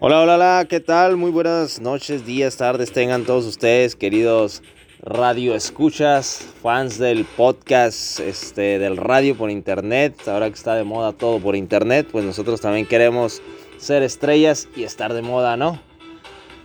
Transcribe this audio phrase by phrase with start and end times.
[0.00, 1.16] Hola, hola, hola, ¿qué tal?
[1.16, 4.62] Muy buenas noches, días, tardes tengan todos ustedes, queridos
[5.00, 10.16] radio escuchas, fans del podcast, este, del radio por internet.
[10.26, 13.42] Ahora que está de moda todo por internet, pues nosotros también queremos
[13.78, 15.87] ser estrellas y estar de moda, ¿no?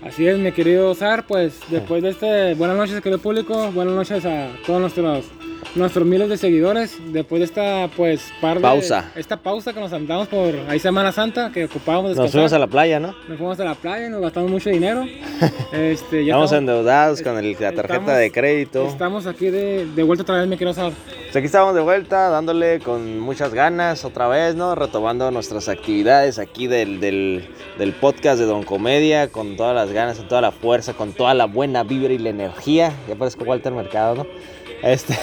[0.05, 4.25] Así es, mi querido Zar, pues después de este, buenas noches, querido público, buenas noches
[4.25, 5.25] a todos nuestros
[5.75, 9.11] nuestros miles de seguidores después de esta pues par de, Pausa.
[9.15, 12.31] esta pausa que nos andamos por ahí Semana Santa que ocupábamos Nos descansar.
[12.31, 13.15] fuimos a la playa, ¿no?
[13.27, 15.03] Nos fuimos a la playa y nos gastamos mucho dinero.
[15.71, 18.87] este, ya Estamos estamos, endeudados con el- la tarjeta estamos- de crédito.
[18.87, 20.91] estamos aquí de, de vuelta otra vez, mi querido Zar.
[21.23, 24.75] Pues aquí estamos de vuelta, dándole con muchas ganas otra vez, ¿no?
[24.75, 27.47] Retomando nuestras actividades aquí del, del,
[27.79, 31.33] del podcast de Don Comedia, con todas las ganas, con toda la fuerza, con toda
[31.33, 32.91] la buena vibra y la energía.
[33.07, 34.27] Ya parezco Walter Mercado, ¿no?
[34.83, 35.13] Este,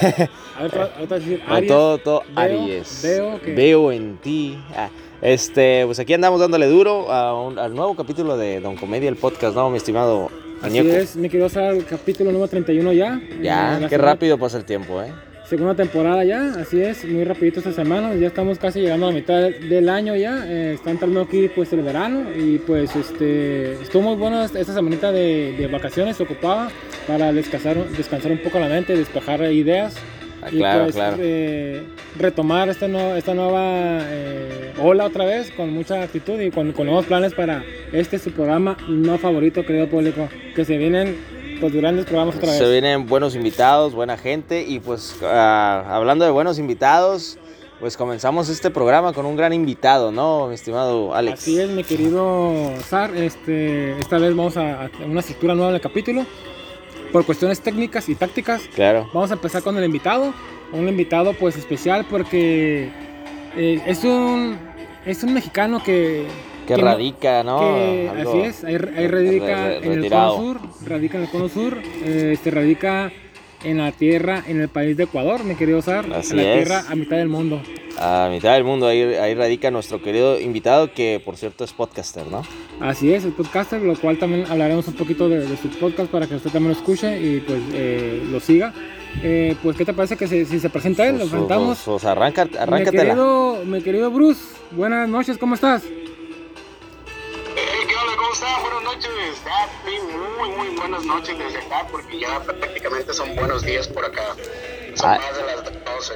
[1.48, 3.00] Aries, todo, todo Aries.
[3.02, 4.58] veo que- Veo en ti.
[4.74, 4.88] Ah,
[5.22, 9.16] este, pues aquí andamos dándole duro a un- al nuevo capítulo de Don Comedia, el
[9.16, 9.68] podcast, ¿no?
[9.70, 10.30] Mi estimado
[10.62, 10.96] Así Añeco.
[10.96, 13.20] es, mi querido Zar, capítulo número 31 ya.
[13.42, 15.12] Ya, qué rápido pasa el tiempo, ¿eh?
[15.50, 19.16] Segunda temporada ya, así es, muy rapidito esta semana, ya estamos casi llegando a la
[19.16, 24.02] mitad del- año ya, eh, está entrando aquí pues el verano y pues este, estuvo
[24.02, 26.68] muy bueno esta semanita de, de vacaciones, se ocupaba
[27.08, 29.96] para descansar, descansar un poco la mente, despejar ideas
[30.42, 31.16] Ah, y claro, pues claro.
[31.20, 31.82] eh,
[32.18, 36.86] retomar esta, no- esta nueva eh, ola otra vez con mucha actitud y con, con
[36.86, 37.62] nuevos planes para
[37.92, 41.16] este su programa no favorito, querido público, que se vienen
[41.60, 42.58] pues grandes programas otra vez.
[42.58, 47.38] Se vienen buenos invitados, buena gente y pues ah, hablando de buenos invitados,
[47.78, 51.40] pues comenzamos este programa con un gran invitado, ¿no, mi estimado Alex?
[51.42, 52.52] Así es, mi querido
[52.82, 53.14] Zar.
[53.16, 56.24] Este, esta vez vamos a, a una estructura nueva del capítulo.
[57.12, 59.08] Por cuestiones técnicas y tácticas, Claro.
[59.12, 60.32] vamos a empezar con el invitado.
[60.72, 62.88] Un invitado pues especial porque
[63.56, 64.56] eh, es, un,
[65.04, 66.26] es un mexicano que...
[66.76, 67.60] Que radica, ¿no?
[67.60, 71.24] que- Algo así es, ahí, ahí radica re- re- en el cono sur, radica en
[71.24, 73.12] el cono sur, eh, este, radica
[73.62, 76.28] en la tierra, en el país de Ecuador, mi querido Así en la es.
[76.64, 77.60] tierra a mitad del mundo.
[77.98, 82.26] A mitad del mundo, ahí, ahí radica nuestro querido invitado, que por cierto es podcaster,
[82.28, 82.40] ¿no?
[82.80, 86.26] Así es, el podcaster, lo cual también hablaremos un poquito de, de su podcast para
[86.26, 88.72] que usted también lo escuche y pues eh, lo siga.
[89.22, 91.18] Eh, pues, ¿qué te parece que se- si se presenta él?
[91.18, 91.82] Lo presentamos.
[91.84, 93.02] pues, arranca, mi, arráncatela.
[93.02, 95.82] querido, mi querido Bruce, buenas noches, ¿cómo estás?
[99.46, 99.92] Ah, sí,
[100.38, 104.22] muy, muy buenas noches desde acá, porque ya prácticamente son buenos días por acá.
[104.94, 105.18] Son Ah.
[105.18, 105.64] más de las
[105.96, 106.14] 12.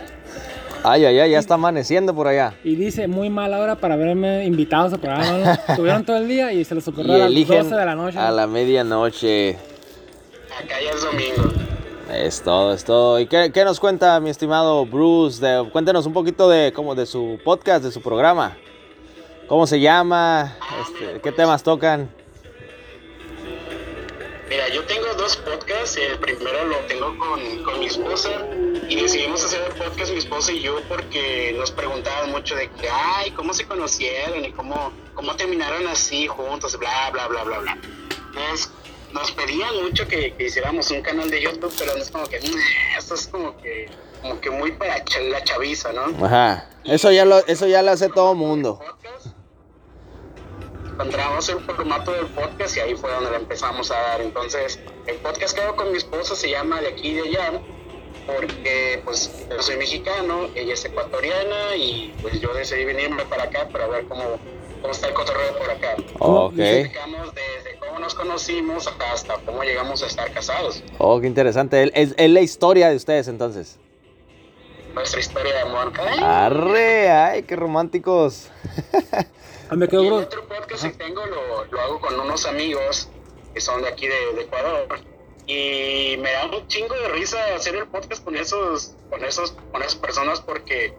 [0.86, 2.54] Ay, ay, ay, ya está amaneciendo por allá.
[2.62, 5.56] Y dice, muy mala hora para verme invitado a su programa.
[5.76, 7.94] Tuvieron todo el día y se les ocurrió Y a las eligen 12 de la
[7.94, 8.18] noche.
[8.18, 9.56] a la medianoche.
[10.58, 11.52] Acá ya es domingo.
[12.12, 13.18] Es todo, es todo.
[13.18, 15.44] ¿Y qué, qué nos cuenta mi estimado Bruce?
[15.44, 18.56] De- cuéntenos un poquito de, como de su podcast, de su programa.
[19.48, 20.56] ¿Cómo se llama?
[20.82, 22.10] Este, ¿Qué temas tocan?
[24.48, 25.96] Mira, yo tengo dos podcasts.
[25.96, 28.30] El primero lo tengo con, con mi esposa
[28.88, 32.88] y decidimos hacer el podcast mi esposa y yo porque nos preguntaban mucho de que,
[32.90, 36.78] ay, ¿cómo se conocieron y cómo, cómo terminaron así juntos?
[36.78, 37.78] Bla, bla, bla, bla, bla.
[38.28, 38.70] Entonces,
[39.12, 42.98] nos pedían mucho que, que hiciéramos un canal de YouTube, pero es como que, "Nah,
[42.98, 43.88] esto es como que,
[44.20, 46.26] como que muy para la chaviza, ¿no?
[46.26, 46.68] Ajá.
[46.84, 48.78] Eso ya lo, eso ya lo hace todo mundo.
[50.94, 54.20] Encontramos el formato del podcast y ahí fue donde lo empezamos a dar.
[54.20, 54.78] Entonces,
[55.08, 57.60] el podcast que hago con mi esposa se llama De aquí y de allá,
[58.28, 63.68] porque pues yo soy mexicano, ella es ecuatoriana y pues yo decidí venirme para acá
[63.72, 64.22] para ver cómo,
[64.82, 65.96] cómo está el cotorreo por acá.
[66.20, 66.54] Ok.
[66.54, 70.80] Platicamos desde cómo nos conocimos hasta cómo llegamos a estar casados.
[70.98, 71.90] Oh, qué interesante.
[72.00, 73.80] Es, es la historia de ustedes entonces.
[74.94, 75.92] Nuestra historia de amor.
[75.98, 78.48] Ay, Arre, ay, qué románticos.
[79.70, 80.26] Ah, me Y quedo el Bruce.
[80.26, 83.08] otro podcast que tengo lo, lo hago con unos amigos
[83.52, 84.86] que son de aquí de, de Ecuador.
[85.46, 89.82] Y me da un chingo de risa hacer el podcast con esos, con esos, con
[89.82, 90.94] esas personas porque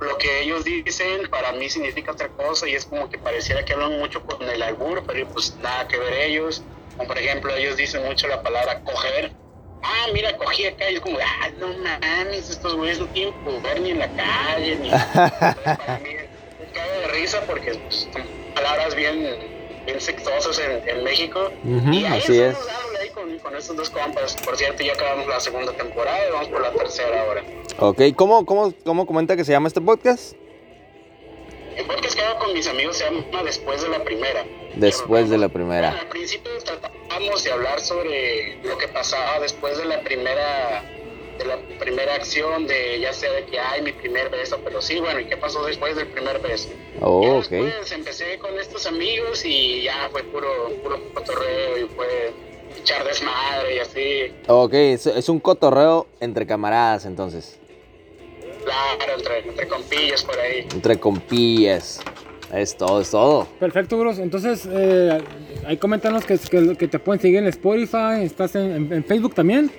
[0.00, 3.74] lo que ellos dicen para mí significa otra cosa y es como que pareciera que
[3.74, 6.62] hablan mucho con el albur, pero pues nada que ver ellos.
[6.96, 9.32] Como por ejemplo, ellos dicen mucho la palabra coger.
[9.82, 13.80] Ah, mira, cogí acá y es como, ah, no mames, estos güeyes no tienen poder
[13.80, 14.90] ni en la calle, ni...
[15.14, 16.10] para mí
[16.70, 18.22] cago de risa porque pues, son
[18.54, 19.36] palabras bien,
[19.86, 21.50] bien sexosas en, en México.
[21.64, 22.56] Ujú, y ahí así es.
[23.00, 24.36] ahí con, con estos dos compas.
[24.44, 27.42] Por cierto, ya acabamos la segunda temporada y vamos por la tercera ahora.
[27.78, 30.34] Ok, ¿cómo, cómo, cómo comenta que se llama este podcast?
[31.76, 34.44] El podcast que hago con mis amigos se llama Después de la Primera.
[34.74, 35.90] Después de la Bueno, primera.
[35.98, 40.82] al principio tratamos y hablar sobre lo que pasaba después de la primera
[41.40, 45.00] de la primera acción de ya sea de que hay mi primer beso, pero sí,
[45.00, 46.68] bueno, ¿y qué pasó después del primer beso?
[47.00, 47.48] Oh, ok.
[47.48, 50.48] Después empecé con estos amigos y ya fue puro,
[50.82, 52.32] puro cotorreo y fue
[52.78, 54.32] echar desmadre y así.
[54.46, 57.58] Ok, es, es un cotorreo entre camaradas entonces.
[58.64, 60.66] Claro, entre, entre compillas por ahí.
[60.72, 62.00] Entre compillas.
[62.52, 63.46] Es todo, es todo.
[63.60, 64.18] Perfecto, bros.
[64.18, 65.18] Entonces, eh,
[65.66, 66.36] ahí coméntanos que,
[66.76, 69.70] que, te pueden seguir en Spotify, estás en, Facebook también.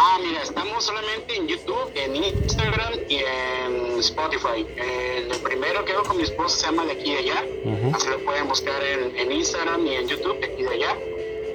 [0.00, 4.64] Ah, mira, estamos solamente en YouTube, en Instagram y en Spotify.
[4.76, 7.44] el primero que hago con mi esposa se llama De aquí de allá.
[7.92, 10.96] Así lo pueden buscar en, en, Instagram y en YouTube, De aquí de allá.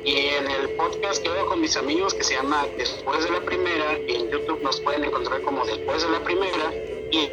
[0.03, 3.39] Y en el podcast que hago con mis amigos que se llama Después de la
[3.39, 6.73] Primera, en YouTube nos pueden encontrar como Después de la Primera.
[7.11, 7.29] Y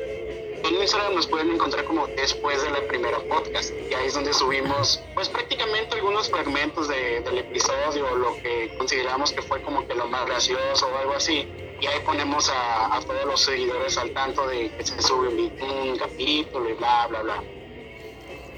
[0.65, 4.33] en Instagram nos pueden encontrar como después de la primera podcast y ahí es donde
[4.33, 9.95] subimos pues prácticamente algunos fragmentos de, del episodio lo que consideramos que fue como que
[9.95, 11.49] lo más gracioso o algo así
[11.81, 15.97] y ahí ponemos a, a todos los seguidores al tanto de que se sube un,
[15.97, 17.43] capítulo y bla bla bla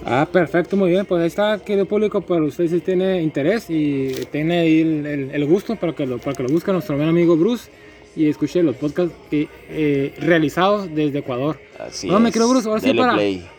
[0.05, 1.07] Ah, perfecto, muy bien.
[1.07, 5.45] Pues ahí está, querido público, para usted si tiene interés y tiene ahí el, el,
[5.45, 7.71] gusto para que, lo, para que lo busque nuestro buen amigo Bruce
[8.14, 11.59] y escuché los podcasts eh, eh, realizados desde Ecuador.
[11.79, 13.17] Así no, me quiero Bruce, ahora sí para,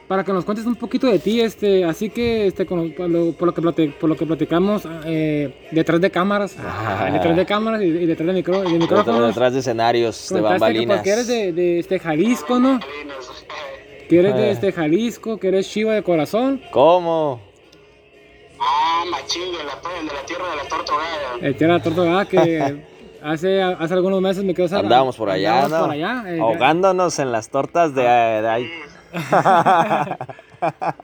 [0.07, 3.47] para, que nos cuentes un poquito de ti, este, así que este, por, lo, por,
[3.47, 7.09] lo, que por lo que platicamos eh, detrás de cámaras, ah.
[7.11, 9.27] detrás de cámaras y, detrás de, micro, de micrófonos.
[9.27, 11.01] Detrás de escenarios, de bambalinas.
[11.01, 12.79] Que, eres de, de, este Jalisco, ¿no?
[14.07, 16.61] Que eres de este Jalisco, que eres chiva de corazón.
[16.71, 17.41] ¿Cómo?
[18.59, 21.37] Ah, machín, de la, de la tierra de la tortugada.
[21.41, 22.83] La tierra de la tortugada que...
[23.23, 25.79] Hace, hace algunos meses me quedó Andábamos por allá, ¿no?
[25.79, 28.69] por allá eh, ahogándonos en las tortas de, de ahí.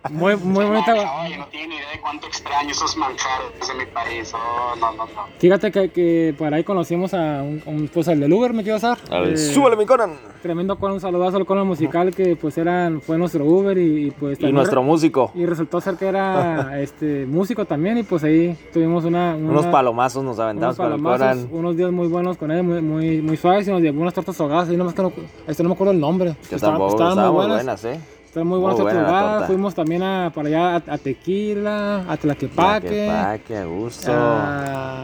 [0.09, 0.93] muy, muy bonita.
[1.23, 4.33] Oye, no tiene idea de cuánto extraño esos manjares de mi país.
[4.33, 5.25] Oh, no, no, no.
[5.39, 8.97] Fíjate que, que por ahí conocimos a un, pues el del Uber, me quiero usar.
[9.11, 10.17] Eh, súbele mi Conan.
[10.41, 14.39] Tremendo con un saludazo al Conan musical que pues eran, fue nuestro Uber y, pues
[14.39, 15.31] Y nuestro músico.
[15.35, 20.23] Y resultó ser que era este músico también y pues ahí tuvimos una, unos palomazos
[20.23, 21.49] nos aventamos unos con el Conan.
[21.51, 24.39] Unos días muy buenos con él, muy, muy, muy suaves y nos llevó unas tortas
[24.39, 25.11] ahogadas y nomás que no,
[25.47, 26.35] este no me acuerdo el nombre.
[26.49, 27.99] Que tampoco, estaban, muy buenas eh.
[28.39, 32.87] Está muy buena esta Fuimos también a, para allá a, Tequila, a Tlaquepaque.
[32.87, 34.11] Tlaquepaque, a gusto.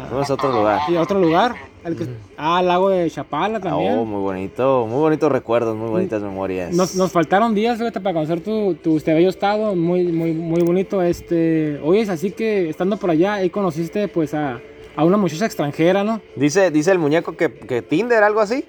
[0.07, 0.79] Fuimos a otro lugar.
[0.87, 1.55] Y a otro lugar.
[1.83, 3.99] El que, Ah, al lago de Chapala también.
[3.99, 4.87] Oh, muy bonito.
[4.87, 6.73] Muy bonitos recuerdos, muy bonitas memorias.
[6.73, 9.75] Nos, nos faltaron días, fíjate, para conocer tu, tu este bello estado.
[9.75, 11.01] Muy, muy, muy bonito.
[11.01, 14.61] Este, oye, es así que estando por allá, ahí conociste pues a,
[14.95, 16.21] a una muchacha extranjera, ¿no?
[16.37, 18.63] Dice, dice el muñeco que, que Tinder, algo así.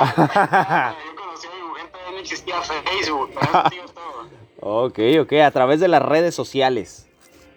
[2.22, 3.30] existía Facebook,
[4.60, 7.08] Ok, ok, a través de las redes sociales.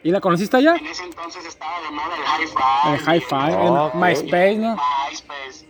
[0.04, 0.76] ¿Y la conociste allá?
[0.76, 3.12] En ese entonces estaba de moda el hi-fi.
[3.12, 4.76] El hi-fi, en MySpace, ¿no?
[5.10, 5.68] MySpace.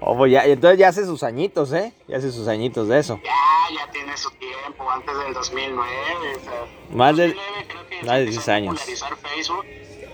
[0.00, 1.92] Oh, pues ya, entonces ya hace sus añitos, ¿eh?
[2.08, 3.20] Ya hace sus añitos de eso.
[3.24, 3.30] Ya,
[3.76, 5.90] ya tiene su tiempo, antes del 2009.
[6.90, 7.36] más de,
[8.04, 8.80] más de 10 años.
[8.80, 9.64] Facebook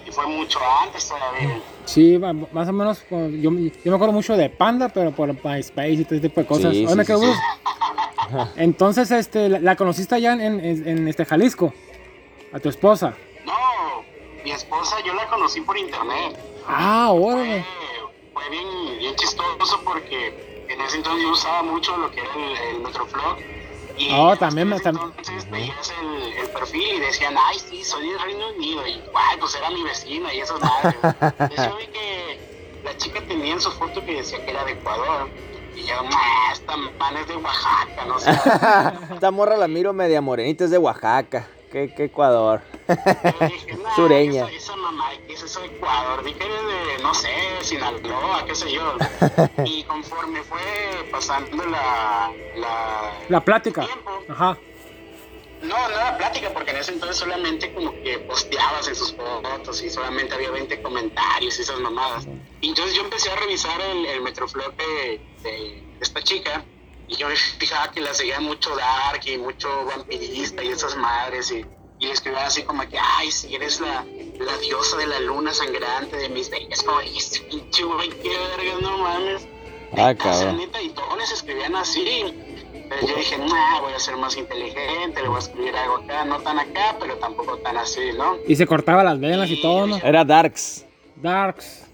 [0.08, 1.60] y fue mucho antes todavía.
[1.84, 2.18] Sí,
[2.52, 6.14] más o menos, yo, yo me acuerdo mucho de Panda, pero por MySpace y todo
[6.16, 6.72] ese tipo de cosas.
[6.72, 7.32] Sí, sí, sí,
[8.56, 11.72] Entonces, este, la, conociste allá en, en, este Jalisco,
[12.52, 13.14] a tu esposa.
[13.44, 13.52] No,
[14.44, 16.38] mi esposa yo la conocí por internet.
[16.66, 17.64] Ah, órale.
[18.32, 22.76] Fue, bien, bien, chistoso porque en ese entonces yo usaba mucho lo que era el,
[22.76, 23.38] el Metroflog.
[23.98, 28.20] Y oh, también me Entonces veías el, el, perfil y decían, ay, sí, soy del
[28.20, 28.86] Reino Unido.
[28.86, 30.94] Y, guay, pues era mi vecina y esas madres.
[31.02, 32.40] Entonces yo vi que
[32.84, 35.28] la chica tenía en su foto que decía que era de Ecuador.
[35.74, 35.94] Y yo,
[36.52, 38.30] esta pan es de Oaxaca, no sé.
[39.14, 41.48] esta morra la miro media morenita, es de Oaxaca.
[41.70, 42.62] ¿Qué, qué Ecuador?
[43.96, 44.44] Sureña.
[44.46, 46.24] Esa, esa mamá, ¿qué es eso de Ecuador?
[46.24, 47.28] Dije de, no sé,
[47.60, 48.94] Sinaloa, qué sé yo.
[49.64, 50.60] y conforme fue
[51.10, 52.32] pasando la...
[52.56, 53.86] La, la plática.
[54.28, 54.58] Ajá.
[55.62, 59.82] No, no era plática, porque en ese entonces solamente como que posteabas en sus fotos
[59.82, 62.26] y solamente había 20 comentarios y esas mamadas.
[62.60, 65.20] Y entonces yo empecé a revisar el, el Metroflog de,
[66.00, 66.64] esta chica
[67.08, 71.50] y yo me fijaba que la seguía mucho Dark y mucho vampirista y esas madres
[71.50, 71.64] y,
[71.98, 74.04] y escribía así como que, ay, si eres la,
[74.38, 76.84] la diosa de la luna sangrante de mis bellas,
[77.16, 79.48] este pinche güey, qué verga, no mames.
[79.96, 80.60] Ah, cabrón.
[80.82, 82.34] Y todos les escribían así
[83.06, 86.40] yo dije, nah, voy a ser más inteligente, le voy a escribir algo acá, no
[86.40, 88.36] tan acá, pero tampoco tan así, ¿no?
[88.46, 89.96] Y se cortaba las venas y todo, ¿no?
[89.98, 90.84] Era darks.
[91.22, 91.84] Darks.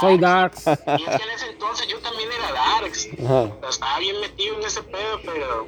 [0.00, 0.66] Soy Darks.
[0.66, 0.84] Y es que
[1.24, 3.08] en ese entonces yo también era Darks.
[3.24, 3.68] Ajá.
[3.68, 5.66] Estaba bien metido en ese pedo, pero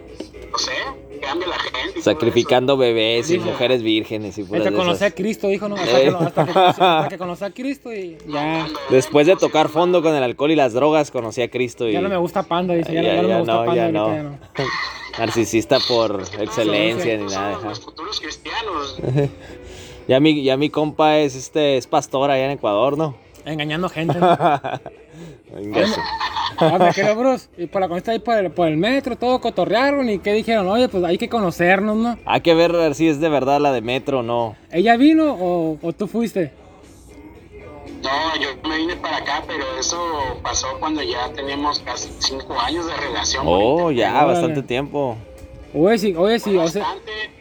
[0.50, 0.72] no sé,
[1.20, 2.02] cambia la gente.
[2.02, 3.38] Sacrificando bebés y Sí.
[3.38, 5.10] mujeres vírgenes y puras Hasta de conocí a.
[5.12, 5.76] Cristo, dijo, ¿no?
[5.76, 8.66] Hasta, que, hasta que conocí, hasta que conocí a Cristo y ya.
[8.90, 12.00] Después de tocar fondo con el alcohol y las drogas, conocí a Cristo y Ya
[12.00, 12.92] no me gusta Panda, dice.
[12.92, 13.74] Ya, Ya- ya no ya me gusta no, Panda.
[13.86, 14.14] ya no.
[14.14, 14.38] ya no.
[15.18, 17.58] narcisista por excelencia ni nada.
[17.62, 18.96] Los futuros cristianos.
[20.08, 23.14] Ya mi, ya mi compa es este es pastor allá en Ecuador, ¿no?
[23.44, 24.18] Engañando gente.
[25.54, 25.86] Venga.
[26.58, 27.48] Ah, me quedé, Bruce.
[27.56, 30.08] Y por la consta ahí por el, por el metro, todo cotorrearon.
[30.08, 30.66] ¿Y qué dijeron?
[30.68, 32.18] Oye, pues hay que conocernos, ¿no?
[32.24, 34.56] Hay que ver si es de verdad la de Metro o no.
[34.72, 36.52] ¿Ella vino o, o tú fuiste?
[38.02, 39.98] No, yo me vine para acá, pero eso
[40.42, 43.44] pasó cuando ya teníamos casi cinco años de relación.
[43.46, 45.16] Oh, ya, bastante tiempo.
[45.74, 46.56] Oye, sí, oye, sí.
[46.56, 47.37] O sea, bastante.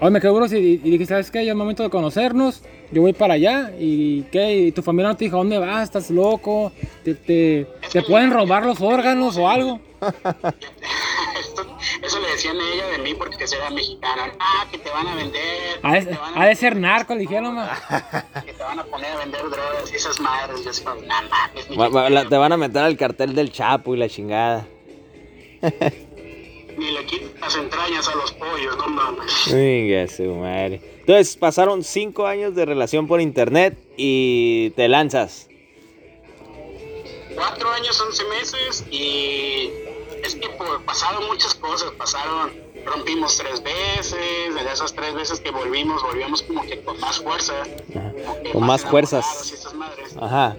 [0.00, 0.58] Oye, me quedé, Bruce.
[0.58, 1.44] Y, y dije, ¿sabes qué?
[1.44, 2.62] Ya es momento de conocernos.
[2.92, 3.72] Yo voy para allá.
[3.78, 4.56] ¿Y qué?
[4.56, 5.84] ¿Y tu familia no te dijo, ¿dónde vas?
[5.84, 6.72] ¿Estás loco?
[7.04, 9.80] ¿Te, te, te pueden robar los órganos o algo?
[11.40, 14.32] Esto- eso le decían a ella de mí porque era mexicana.
[14.40, 15.80] Ah, que te van a vender.
[16.34, 17.56] Ha de, ser narco, le dijeron,
[18.44, 20.62] que te van a poner a vender drogas y esas madres.
[21.70, 24.66] Yo va- la- te van a meter al cartel del Chapo y la chingada.
[26.80, 29.52] Ni le quitan las entrañas a los pollos, no mames.
[29.52, 30.80] Venga, su madre.
[31.00, 35.46] Entonces pasaron cinco años de relación por internet y te lanzas.
[37.34, 39.70] Cuatro años, once meses y
[40.24, 42.50] es que por- pasaron muchas cosas, pasaron,
[42.86, 47.62] rompimos tres veces, de esas tres veces que volvimos, volvíamos como que con más fuerza.
[48.52, 49.50] Con más fuerzas.
[49.50, 50.16] y esas madres.
[50.18, 50.56] Ajá.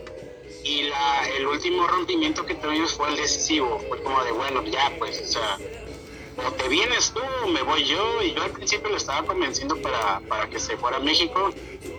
[0.63, 3.79] Y la, el último rompimiento que tuvimos fue el decisivo.
[3.89, 5.57] Fue como de, bueno, ya, pues, o sea,
[6.37, 8.21] o te vienes tú me voy yo.
[8.21, 11.51] Y yo al principio lo estaba convenciendo para, para que se fuera a México.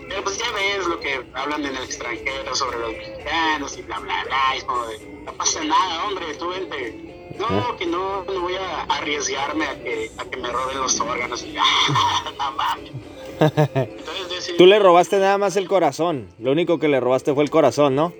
[0.09, 3.99] Pero pues ya ves lo que hablan en el extranjero sobre los mexicanos y bla,
[3.99, 4.55] bla, bla.
[4.55, 7.35] Y es como de, no pasa nada, hombre, tú vente.
[7.39, 11.45] No, que no, no voy a arriesgarme a que, a que me roben los órganos.
[11.53, 11.57] Y.
[13.41, 16.29] Entonces decidí Tú le robaste nada más el corazón.
[16.39, 18.12] Lo único que le robaste fue el corazón, ¿no?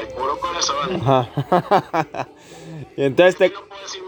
[0.00, 0.96] el puro corazón.
[0.96, 2.28] Ajá.
[2.96, 3.50] y entonces te...
[3.50, 4.02] No puedo decir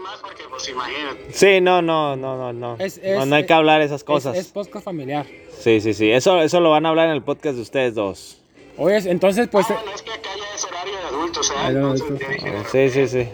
[0.57, 1.25] pues, imagínate.
[1.31, 2.75] Sí, no, no, no, no, no.
[2.79, 4.37] Es- no, es- no hay que hablar esas Es, cosas.
[4.37, 5.25] es podcast familiar.
[5.59, 6.11] Sí, sí, sí.
[6.11, 8.41] Eso, eso lo van a hablar en el podcast de ustedes dos.
[8.77, 9.65] Oye, entonces, pues.
[9.69, 11.53] Ah, bueno, es que acá ya es horario de adultos, ¿eh?
[11.57, 13.29] Ah, de Entonces, dije, sí, sí, sí.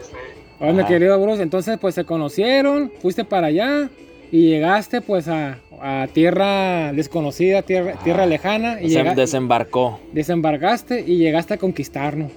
[0.59, 0.87] Oye, mi Ajá.
[0.87, 3.89] querido Bruce, entonces pues se conocieron, fuiste para allá
[4.31, 9.99] y llegaste pues a, a tierra desconocida, tierra, tierra lejana y Se llega- desembarcó.
[10.13, 12.31] desembarcaste y llegaste a conquistarnos.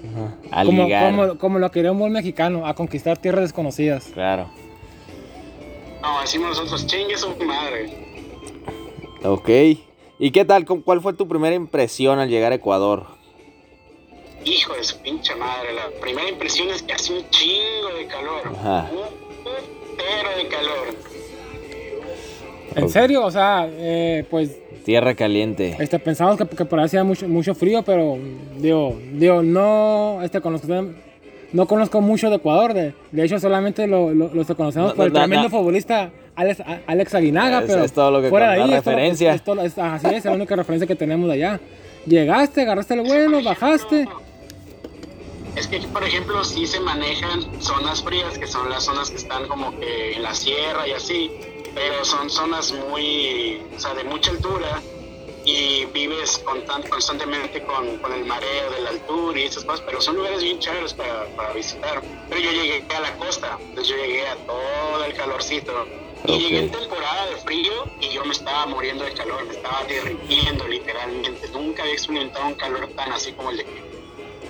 [0.51, 0.61] Ajá.
[0.61, 4.07] A Como, como, como lo quería un buen mexicano, a conquistar tierras desconocidas.
[4.13, 4.49] Claro.
[6.07, 7.91] No, decimos nosotros, chingue su madre.
[9.25, 9.49] Ok.
[10.21, 10.65] ¿Y qué tal?
[10.65, 13.07] ¿Cómo- ¿Cuál fue tu primera impresión al llegar a Ecuador?
[14.45, 15.73] Hijo de su pinche madre.
[15.75, 18.43] La primera impresión es que hace un chingo de calor.
[18.57, 18.89] Ajá.
[18.93, 20.87] Un putero de calor.
[22.77, 23.25] ¿En serio?
[23.25, 25.77] O sea, eh, pues Tierra caliente.
[25.81, 28.17] este, pensamos que, que por ahí hacía mucho, mucho frío, pero
[28.59, 30.69] digo, digo no, este, conozco,
[31.53, 32.75] no conozco mucho de Ecuador.
[32.75, 35.51] De, de hecho, solamente lo, lo- los que conocemos No, por el no, tremendo no.
[35.51, 37.61] futbolista Alex, Alex Aguinaga.
[37.61, 39.31] Es- pero es todo lo que fuera de ahí, referencia.
[39.31, 41.61] es- es todo- es- así es, es la única referencia que tenemos de allá.
[42.07, 44.07] Llegaste, agarraste el vuelo, bajaste.
[45.57, 49.17] Es que aquí, por ejemplo, sí se manejan zonas frías, que son las zonas que
[49.17, 51.31] están como que en la sierra y así,
[51.75, 54.83] pero son zonas muy, o sea, de mucha altura
[55.47, 60.01] y vives constan- constantemente con, con el mareo de la altura y esas cosas, pero
[60.01, 62.03] son lugares bien chéveres para, para visitar.
[62.29, 65.73] Pero yo llegué a la costa, entonces yo llegué a todo el calorcito.
[66.27, 66.39] Y Ok.
[66.41, 70.67] llegué en temporada de frío y yo me estaba muriendo de calor, me estaba derritiendo
[70.67, 71.49] literalmente.
[71.53, 73.81] Nunca había experimentado un calor tan así como el de aquí.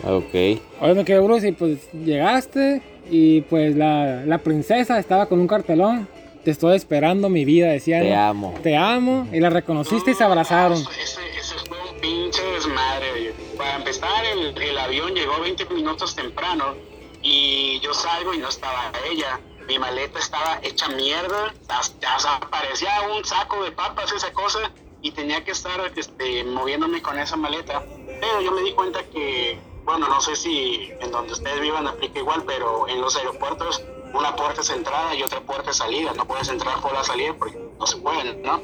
[0.05, 0.63] Ok.
[0.81, 5.47] Oye, me quedé Bruce y pues llegaste y pues la, la princesa estaba con un
[5.47, 6.09] cartelón.
[6.47, 7.99] Te estoy esperando mi vida, decía.
[7.99, 8.55] Te amo.
[8.63, 9.27] Te amo.
[9.33, 10.79] Y la reconociste y se abrazaron.
[10.79, 13.35] Ese, ese fue un pinche desmadre.
[13.59, 16.77] Para empezar, el, el avión llegó 20 minutos temprano
[17.21, 19.41] y yo salgo y no estaba ella.
[19.67, 24.71] Mi maleta estaba hecha mierda, hasta, hasta parecía un saco de papas esa cosa
[25.03, 27.83] y tenía que estar este, moviéndome con esa maleta.
[28.21, 32.21] Pero yo me di cuenta que, bueno, no sé si en donde ustedes vivan aplica
[32.21, 33.83] igual, pero en los aeropuertos
[34.19, 36.13] una puerta es entrada y otra puerta es salida.
[36.15, 38.61] No puedes entrar por la salida porque no se pueden, ¿no?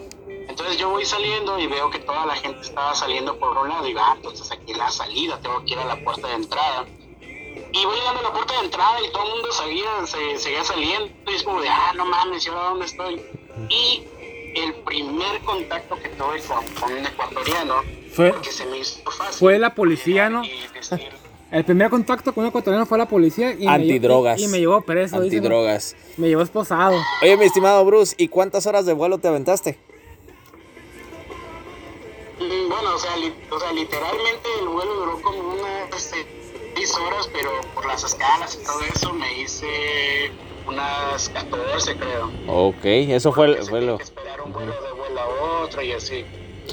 [0.49, 3.85] Entonces yo voy saliendo y veo que toda la gente estaba saliendo por un lado
[3.85, 6.35] y digo, ah, entonces aquí es la salida, tengo que ir a la puerta de
[6.35, 6.87] entrada.
[7.75, 10.65] Y voy llegando a la puerta de entrada y todo el mundo seguía, se, seguía
[10.65, 13.23] saliendo y es como de, ah, no mames, ¿y ahora dónde estoy?
[13.71, 14.05] Y
[14.57, 17.77] el primer contacto que tuve con, con un ecuatoriano
[18.13, 19.39] Fue, porque se me hizo fácil.
[19.39, 20.45] fue la policía, ¿no?
[20.45, 21.11] Y decir,
[21.53, 24.39] El primer contacto con un ecuatoriano fue la policía y Antidrogas.
[24.41, 25.21] Me, lle- y me llevó preso.
[25.21, 25.37] dice.
[25.37, 25.95] Antidrogas.
[26.17, 26.97] Me llevó esposado.
[27.23, 29.79] Oye, mi estimado Bruce, ¿y cuántas horas de vuelo te aventaste?
[32.41, 36.27] Mm, Bueno, o sea, li- o sea, literalmente el vuelo duró como unas este,
[36.75, 40.31] seis horas, pero por las escalas y todo eso me hice
[40.67, 42.31] unas 14, creo.
[42.49, 43.99] Ok, eso fue, se fue lo...
[43.99, 46.25] que esperar un vuelo de vuelo a otro y así.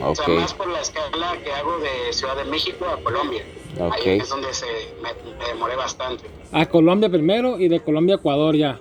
[0.02, 3.44] O sea, más por la escala que hago de Ciudad de México a Colombia.
[3.80, 3.94] Ok.
[3.94, 4.66] Ahí es donde se,
[5.02, 6.26] me, me demoré bastante.
[6.52, 8.80] A Colombia primero y de Colombia a Ecuador ya.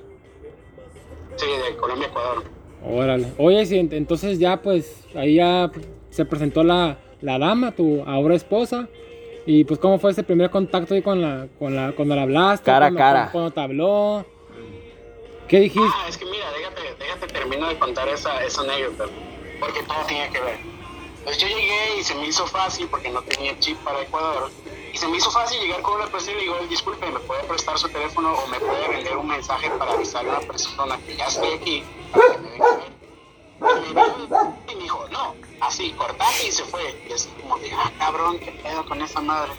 [1.37, 2.45] Sí, de Colombia a Ecuador.
[2.85, 3.33] Órale.
[3.39, 5.71] Oye, ent- entonces ya pues ahí ya
[6.11, 8.89] se presentó la, la dama, tu ahora esposa.
[9.47, 12.67] Y pues cómo fue ese primer contacto ahí con la, con la, cuando la hablaste,
[12.67, 13.29] Cara a cuando, cara.
[13.33, 14.27] cuando te habló.
[15.49, 15.89] ¿Qué dijiste?
[15.97, 19.05] Ah, es que mira, déjate, déjate termino de contar esa, esa anécdota,
[19.59, 20.59] porque todo tiene que ver.
[21.29, 24.51] Pues yo llegué y se me hizo fácil porque no tenía chip para Ecuador.
[24.95, 27.43] Y se me hizo fácil llegar con una persona y le digo, disculpe, ¿me puede
[27.45, 31.17] prestar su teléfono o me puede vender un mensaje para avisarle a una persona que
[31.17, 31.85] ya estoy aquí?
[33.61, 36.99] Y me dijo- Y no, así, cortate y se fue.
[37.07, 39.53] Y así como de, ah, cabrón, qué pedo con esa madre.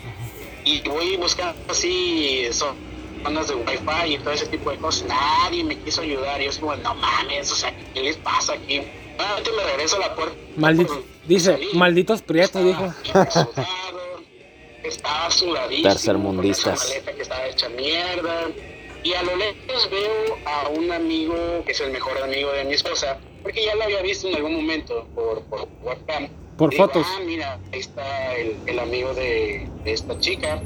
[0.66, 2.76] Y voy buscando así, son
[3.22, 5.08] zonas de wifi y todo ese tipo de cosas.
[5.08, 6.42] Nadie me quiso ayudar.
[6.42, 8.82] Yo soy como, no mames, o sea, ¿qué les pasa aquí?
[9.18, 10.36] Nuevamente me regreso a la puerta.
[10.56, 11.04] Maldito,
[11.36, 11.76] dice, salir.
[11.76, 12.94] malditos prietos, dijo.
[14.84, 15.90] Estaba sudadísimo.
[15.90, 16.80] Tercermundistas.
[16.80, 18.48] con esa maleta que estaba hecha mierda.
[19.04, 22.74] Y a lo lejos veo a un amigo que es el mejor amigo de mi
[22.74, 26.28] esposa, porque ya lo había visto en algún momento por, por webcam.
[26.58, 27.08] Por Y digo, fotos.
[27.10, 30.62] Ah, mira, ahí está el, el amigo de, de esta chica.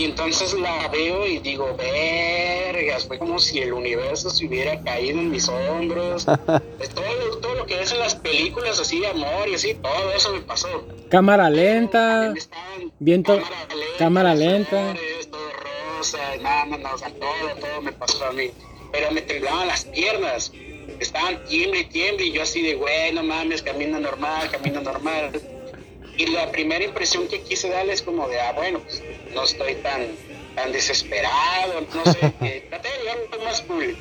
[0.00, 5.18] Y entonces la veo y digo, vergas, fue como si el universo se hubiera caído
[5.20, 6.24] en mis hombros.
[6.78, 9.74] Pues todo, lo- todo lo que ves en las películas así de amor y así,
[9.74, 10.68] todo eso me pasó.
[11.10, 12.32] Cámara lenta.
[12.98, 14.94] Viento- cámara cámara lenta.
[14.94, 15.40] flores, todo
[15.98, 18.50] rosa, nada, no, no, o sea, todo, todo me pasó a mí.
[18.92, 20.50] Pero me temblaban las piernas.
[20.98, 25.38] Estaban tiemble y tiemble y yo así de, güey, no mames, camina normal, camina normal.
[26.20, 29.02] Y la primera impresión que quise darle es como de, ah, bueno, pues
[29.34, 30.02] no estoy tan,
[30.54, 33.96] tan desesperado, no sé, que traté de llegar un poco más cool.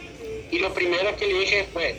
[0.52, 1.96] Y lo primero que le dije fue,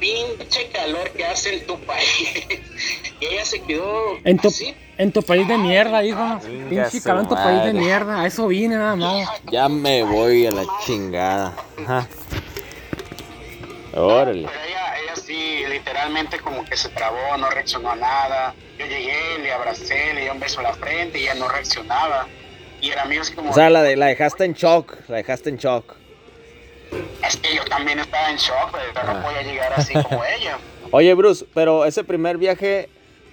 [0.00, 2.46] pinche calor que hace en tu país.
[3.20, 4.74] y ella se quedó En tu, así.
[4.96, 6.38] en tu país de mierda, dijo.
[6.40, 8.22] Chinga Pinche calor en tu país de mierda.
[8.22, 9.28] A eso vine nada más.
[9.52, 11.54] Ya me voy a la chingada.
[13.92, 14.48] Órale.
[15.28, 18.54] Pero ella, ella sí, literalmente como que se trabó, no reaccionó a nada.
[18.78, 22.26] Yo llegué, le abracé, le di un beso a la frente y ella no reaccionaba.
[22.80, 25.56] Y amigo es como, O sea, la, de, la dejaste en shock, la dejaste en
[25.56, 25.96] shock.
[27.26, 29.22] es que yo también estaba en shock, pero no Ah.
[29.22, 30.58] podía llegar así como ella.
[30.90, 32.88] Oye, Bruce, pero ese primer viaje,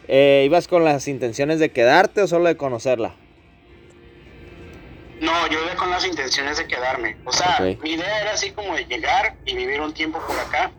[0.07, 3.15] eh, ¿ibas con las intenciones de quedarte o solo de conocerla?
[5.21, 7.15] No, yo iba con las intenciones de quedarme.
[7.23, 10.71] O sea, mi idea era así como de llegar y vivir un tiempo por acá.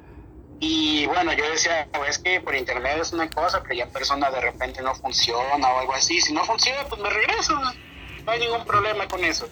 [0.60, 3.90] Y bueno, yo decía, "Oh, es que por internet es una cosa, pero ya en
[3.90, 6.20] persona de repente no funciona o algo así.
[6.20, 7.54] Si no funciona, pues me regreso.
[8.24, 9.46] No hay ningún problema con eso.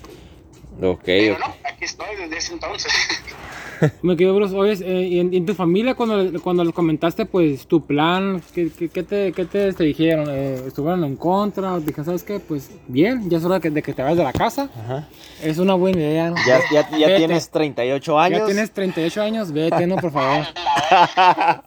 [0.82, 2.92] Ok, Pero no, aquí estoy desde ese entonces.
[4.02, 4.54] Me quedó, Bruce.
[4.56, 8.70] Oye, eh, y en, en tu familia, cuando, cuando les comentaste, pues, tu plan, ¿qué,
[8.76, 10.26] qué, qué te, qué te, te dijeron?
[10.30, 11.78] Eh, ¿Estuvieron en contra?
[11.78, 12.40] Dijeron, ¿sabes qué?
[12.40, 14.68] Pues, bien, ya es hora de que, de que te vayas de la casa.
[14.84, 15.08] Ajá.
[15.42, 16.36] Es una buena idea, ¿no?
[16.46, 17.18] Ya, ya, ya Vete.
[17.18, 18.40] tienes 38 años.
[18.40, 20.44] Ya tienes 38 años, vete, no, por favor.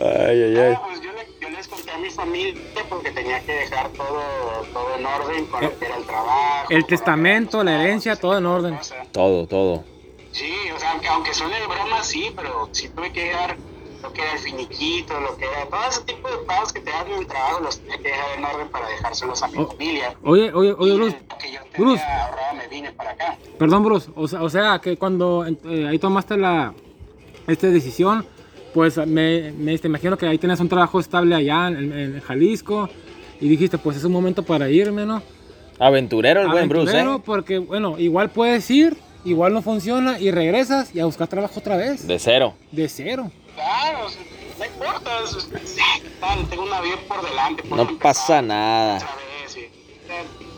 [0.00, 0.74] Ay, ay, ay.
[0.86, 2.54] Pues yo, le- yo les conté a mi familia
[2.88, 4.20] porque tenía que dejar todo,
[4.72, 6.66] todo en orden con lo que era el trabajo.
[6.70, 8.78] El testamento, la herencia, todo en orden.
[9.12, 9.84] Todo, todo.
[10.38, 13.56] Sí, o sea, aunque, aunque suene de broma, sí, pero sí tuve que dejar
[14.02, 16.90] lo que era el finiquito, lo que era todo ese tipo de pagos que te
[16.90, 19.66] dan en el trabajo, los tenía que dejar en orden para dejárselos a mi Oh,
[19.66, 20.14] familia.
[20.22, 21.16] Oye, oye, oye, Bruce.
[21.40, 22.02] que yo tenía Bruce.
[22.04, 23.36] ahorrado me vine para acá.
[23.58, 24.10] Perdón, Bruce.
[24.14, 26.72] O sea, o sea que cuando eh, ahí tomaste la
[27.48, 28.24] esta decisión,
[28.72, 32.88] pues me, me te imagino que ahí tienes un trabajo estable allá en, en Jalisco
[33.40, 35.20] y dijiste, pues es un momento para irme, ¿no?
[35.80, 37.22] Aventurero el buen Bruce, Aventurero, ¿eh?
[37.24, 38.96] porque bueno, igual puedes ir,
[39.30, 42.54] igual no funciona y regresas y a buscar trabajo otra vez, de, De cero.
[42.88, 43.30] cero.
[43.54, 44.06] Claro,
[44.58, 45.10] no importa,
[46.50, 47.62] tengo una vida por delante.
[47.64, 48.96] puedo No pasa nada.
[48.96, 49.66] otra vez, sí.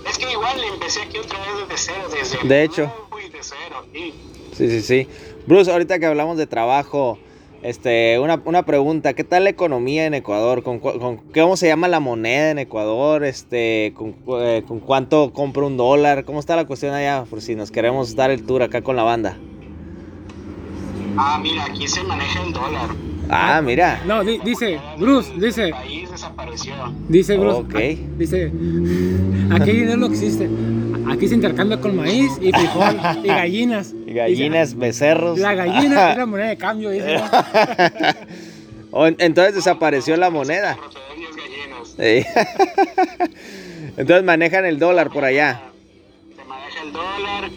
[0.09, 3.09] Es que igual empecé aquí otra vez desde cero, desde De hecho.
[3.11, 4.15] muy de cero, sí.
[4.57, 5.09] Sí, sí, sí.
[5.47, 7.19] Bruce, ahorita que hablamos de trabajo,
[7.63, 10.63] este, una, una pregunta, ¿qué tal la economía en Ecuador?
[10.63, 13.25] ¿Con, con- ¿Cómo se llama la moneda en Ecuador?
[13.25, 16.25] Este, con, eh, ¿Con cuánto compra un dólar?
[16.25, 17.25] ¿Cómo está la cuestión allá?
[17.29, 19.37] Por si nos queremos dar el tour acá con la banda.
[21.17, 22.89] Ah, mira, aquí se maneja el dólar.
[23.29, 24.01] Ah, mira.
[24.07, 26.73] No, di- dice, Bruce, dice, El país desapareció.
[27.09, 27.75] dice Bruce, Ok.
[27.77, 28.51] ah, dice,
[29.53, 30.49] aquí dinero no existe.
[31.09, 33.95] Aquí se intercambia con maíz y frijol y gallinas.
[34.15, 35.39] Gallinas, becerros.
[35.39, 36.91] La gallina es la moneda de cambio,
[39.19, 40.77] entonces desapareció la moneda.
[41.97, 42.25] Sí.
[43.97, 45.61] Entonces manejan el dólar por allá.
[46.37, 47.51] Se maneja el dólar.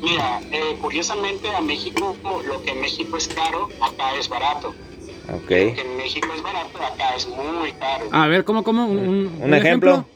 [0.00, 4.68] Mira, eh, curiosamente a México, lo que en México es caro, acá es barato.
[5.32, 5.40] Ok.
[5.40, 8.06] Lo que en México es barato, acá es muy caro.
[8.12, 8.86] A ver, ¿cómo, cómo?
[8.86, 10.06] ¿Un, un- Un ejemplo.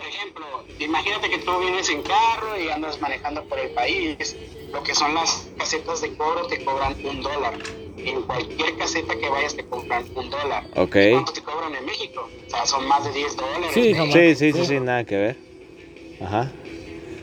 [0.00, 0.46] Por ejemplo,
[0.78, 4.34] imagínate que tú vienes en carro y andas manejando por el país.
[4.72, 7.58] Lo que son las casetas de cobro te cobran un dólar.
[7.98, 10.64] En cualquier caseta que vayas te cobran un dólar.
[10.76, 10.96] Ok.
[11.12, 12.28] ¿Cuánto te cobran en México?
[12.46, 13.70] O sea, son más de 10 dólares.
[13.74, 13.94] Sí.
[13.94, 15.36] Sí, sí, sí, sí, nada que ver.
[16.22, 16.50] Ajá.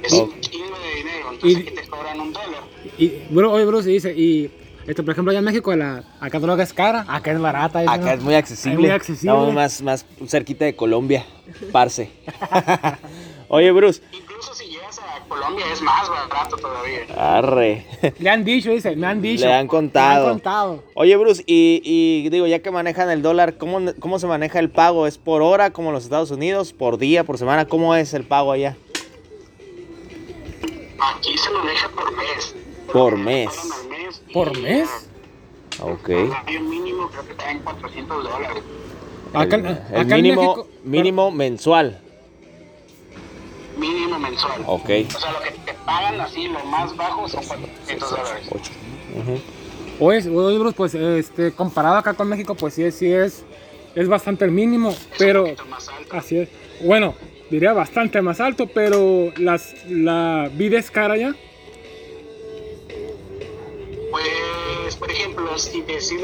[0.04, 0.26] Es Oh.
[0.26, 1.32] un chingo de dinero.
[1.32, 2.64] Entonces Y- aquí te cobran un dólar.
[3.00, 4.52] Y, bro, oye, Bruce, dice, y
[4.88, 7.80] esto, por ejemplo, allá en México, la, acá droga es cara, acá es barata.
[7.82, 8.12] Acá ¿no?
[8.12, 8.76] es muy accesible.
[8.76, 9.32] Es muy accesible.
[9.32, 11.26] Estamos más, más cerquita de Colombia,
[11.74, 12.10] parce.
[13.50, 14.02] Oye, Bruce.
[14.14, 17.00] Incluso si llegas a Colombia es más barato todavía.
[17.18, 17.86] Arre.
[18.18, 19.46] Le han dicho, dice, me han dicho.
[19.46, 20.24] Le han contado.
[20.24, 20.84] Me han contado.
[20.94, 24.70] Oye, Bruce, y, y digo, ya que manejan el dólar, ¿cómo, ¿cómo se maneja el
[24.70, 25.06] pago?
[25.06, 26.72] ¿Es por hora como en los Estados Unidos?
[26.72, 27.26] ¿Por día?
[27.26, 27.68] ¿Por semana?
[27.68, 28.78] ¿Cómo es el pago allá?
[31.00, 32.56] Aquí se maneja por mes.
[32.92, 33.50] Por mes.
[34.34, 34.90] ¿Por mes?
[35.82, 36.10] Ok.
[36.48, 38.64] El mínimo creo que está en 400 dólares.
[39.34, 42.00] Acá, el, acá el en mínimo, México- mínimo mensual.
[43.78, 44.62] Mínimo mensual.
[44.66, 44.90] Ok.
[45.16, 48.48] O sea, lo que te pagan así, lo más bajo son 400 dólares.
[48.52, 48.72] Ocho.
[49.20, 49.40] Ujú.
[50.00, 53.44] Oye, oye, Bruce, pues, este, comparado acá con México, pues sí, es- sí es,
[53.96, 55.44] es bastante el mínimo, Es pero...
[55.46, 56.16] un más alto.
[56.16, 56.50] Así es.
[56.84, 57.16] Bueno,
[57.50, 61.36] diría bastante más alto, pero las, la vida es cara ya.
[65.58, 66.16] Ejemplo, si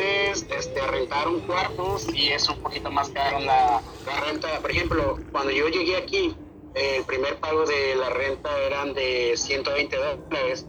[0.55, 3.81] este, rentar un cuarto, sí es un poquito más caro la,
[4.25, 4.59] renta.
[4.59, 6.35] Por ejemplo, cuando yo llegué aquí,
[6.75, 10.65] el primer pago de la renta eran de 120 dólares.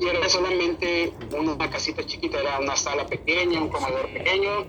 [0.00, 4.66] Y era solamente una casita chiquita, era una sala pequeña, un comedor pequeño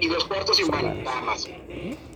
[0.00, 1.48] y dos cuartos y baño, nada más.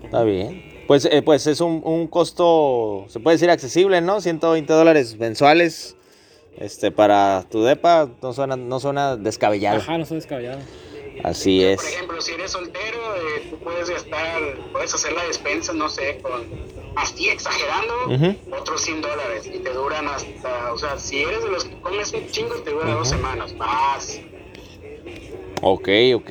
[0.03, 0.85] Está bien.
[0.87, 4.21] Pues, eh, pues es un, un costo, se puede decir accesible, ¿no?
[4.21, 5.98] 120 dólares mensuales.
[6.61, 9.79] Este, para tu depa no suena, no suena descabellado.
[9.79, 10.61] Ajá, no soy descabellado.
[11.23, 11.95] Así Por es.
[11.95, 14.41] ejemplo, si eres soltero, eh, tú puedes gastar,
[14.73, 16.43] puedes hacer la despensa, no sé, con
[16.97, 17.95] así exagerando,
[18.61, 22.13] otros 100 dólares y te duran hasta, o sea, si eres de los que comes
[22.13, 24.21] un chingo, te dura dos semanas más.
[25.63, 26.31] Ok, ok.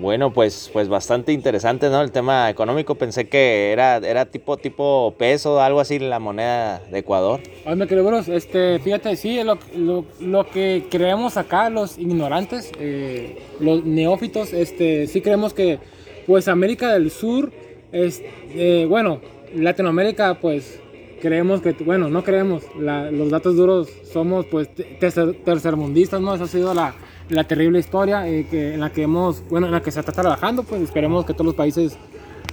[0.00, 2.00] Bueno, pues, pues bastante interesante, ¿no?
[2.02, 2.94] El tema económico.
[2.94, 7.40] Pensé que era, era tipo, tipo peso, algo así, la moneda de Ecuador.
[7.66, 12.70] Oye, me querido Bruce, este, fíjate, sí, lo, lo, lo que creemos acá, los ignorantes,
[12.78, 15.80] eh, los neófitos, este, sí creemos que,
[16.28, 17.50] pues, América del Sur,
[17.90, 18.22] es,
[18.54, 19.20] eh, bueno,
[19.54, 20.78] Latinoamérica, pues,
[21.20, 26.36] creemos que, bueno, no creemos, la- los datos duros somos, pues, te- tercer- tercermundistas, ¿no?
[26.36, 26.94] Esa ha sido la,
[27.28, 30.12] la terrible historia eh, que, en la que hemos, bueno, en la que se está
[30.12, 31.96] trabajando, pues, esperemos que todos los países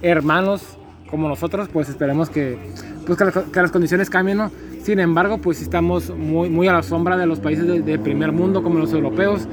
[0.01, 0.63] hermanos
[1.09, 2.57] como nosotros, pues esperemos que,
[3.05, 4.51] pues, que, las, que las condiciones cambien, ¿no?
[4.83, 8.31] Sin embargo, pues estamos muy, muy a la sombra de los países de, de primer
[8.31, 9.47] mundo como los europeos.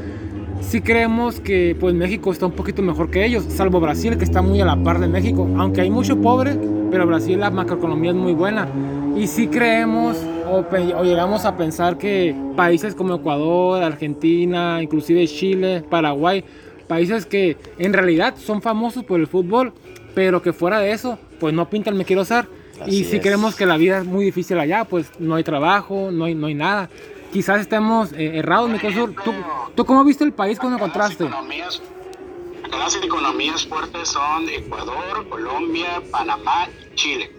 [0.61, 4.43] Sí creemos que pues México está un poquito mejor que ellos, salvo Brasil que está
[4.43, 6.57] muy a la par de México, aunque hay mucho pobre,
[6.91, 8.69] pero Brasil la macroeconomía es muy buena.
[9.17, 10.17] Y sí creemos
[10.53, 16.45] o, o llegamos a pensar que países como Ecuador, Argentina, inclusive Chile, Paraguay,
[16.87, 19.73] países que en realidad son famosos por el fútbol,
[20.15, 22.47] pero que fuera de eso, pues no pintan me quiero usar.
[22.81, 23.23] y Así si es.
[23.23, 26.47] creemos que la vida es muy difícil allá, pues no hay trabajo, no hay, no
[26.47, 26.91] hay nada.
[27.33, 29.15] Quizás estemos eh, errados, mi querido Sur.
[29.25, 29.33] ¿Tú,
[29.75, 31.29] ¿Tú cómo viste el país cuando encontraste?
[32.79, 37.31] las economías fuertes son Ecuador, Colombia, Panamá y Chile.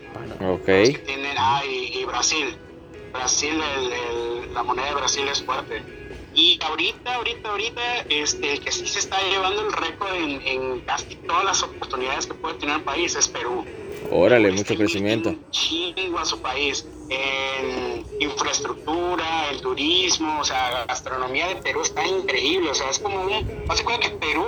[0.41, 0.65] Ok.
[0.65, 2.55] que tienen, ah, y, y Brasil.
[3.13, 5.83] Brasil, el- el- la moneda de Brasil es fuerte.
[6.35, 10.79] Y ahorita, ahorita, ahorita, este, el que sí se está llevando el récord en, en
[10.81, 13.63] casi todas las oportunidades que puede tener el país es Perú.
[14.11, 15.35] Órale, mucho crecimiento.
[15.51, 22.05] Chingo a su país en infraestructura, el turismo, o sea, la gastronomía de Perú está
[22.05, 24.45] increíble, o sea, es como un, no se cuenta que Perú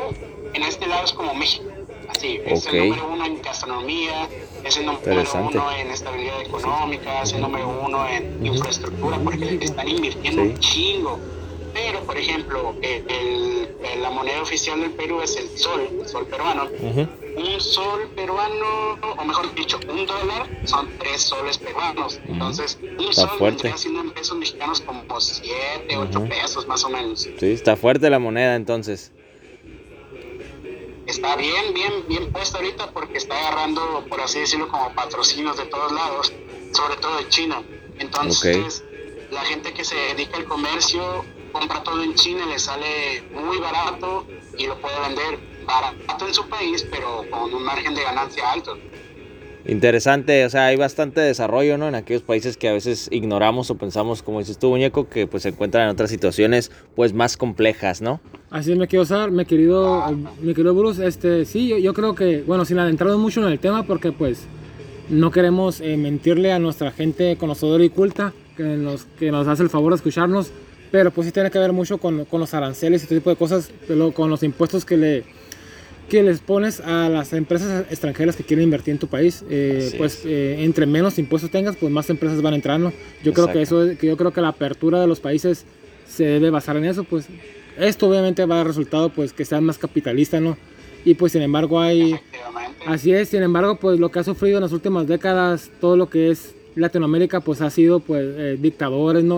[0.54, 1.65] en este lado es como México,
[2.10, 2.73] así, es Ok.
[2.73, 4.28] el número uno en gastronomía,
[4.65, 5.58] es el número Interesante.
[5.58, 10.47] uno en estabilidad económica, es el número uno en infraestructura, porque están invirtiendo Sí.
[10.49, 11.19] un chingo.
[11.73, 16.25] Pero, por ejemplo, el- el- la moneda oficial del Perú es el sol, el sol
[16.28, 16.67] peruano
[17.38, 22.17] un sol peruano, o mejor dicho, un dólar son tres soles peruanos.
[22.30, 23.73] Entonces, un Está sol fuerte.
[23.78, 26.30] siendo en pesos mexicanos como siete, ocho Ujú.
[26.30, 27.21] pesos más o menos.
[27.38, 29.12] Sí, está fuerte la moneda entonces.
[31.06, 35.65] Está bien, bien, bien puesto ahorita porque está agarrando, por así decirlo, como patrocinios de
[35.65, 36.34] todos lados,
[36.74, 37.63] sobre todo de China.
[38.00, 38.84] Entonces,
[39.32, 44.26] la gente que se dedica al comercio compra todo en China, le sale muy barato
[44.58, 48.78] y lo puede vender barato en su país, pero con un margen de ganancia alto.
[49.67, 51.88] Interesante, o sea, hay bastante desarrollo, ¿no?
[51.88, 55.41] En aquellos países que a veces ignoramos o pensamos, como dices tú, muñeco, que pues
[55.41, 58.21] se encuentran en otras situaciones, pues más complejas, ¿no?
[58.51, 60.06] Así es, me quiero usar, me querido,
[60.39, 63.58] mi querido Bruce, este, sí, yo, yo, creo que, bueno, sin adentrarnos mucho en el
[63.58, 64.45] tema, porque pues
[65.10, 69.63] no queremos eh, mentirle a nuestra gente conocedora y culta, que nos, que nos hace
[69.63, 70.51] el favor de escucharnos,
[70.91, 73.36] pero pues sí tiene que ver mucho con, con los aranceles y este tipo de
[73.36, 75.23] cosas, pero con los impuestos que le
[76.10, 79.44] que les pones a las empresas extranjeras que quieren invertir en tu país.
[79.50, 82.94] Eh, pues eh, entre menos impuestos tengas, pues más empresas van entrando.
[83.24, 85.65] Yo creo que eso, que yo creo que la apertura de los países
[86.08, 87.04] se debe basar en eso.
[87.04, 87.28] Pues
[87.78, 90.58] esto obviamente va a dar resultado, pues que sean más capitalistas, ¿no?
[91.04, 92.15] Y pues sin embargo hay,
[92.86, 93.30] así es.
[93.30, 96.56] Sin embargo, pues lo que ha sufrido en las últimas décadas, todo lo que es
[96.76, 99.38] Latinoamérica, pues ha sido pues eh, dictadores, ¿no?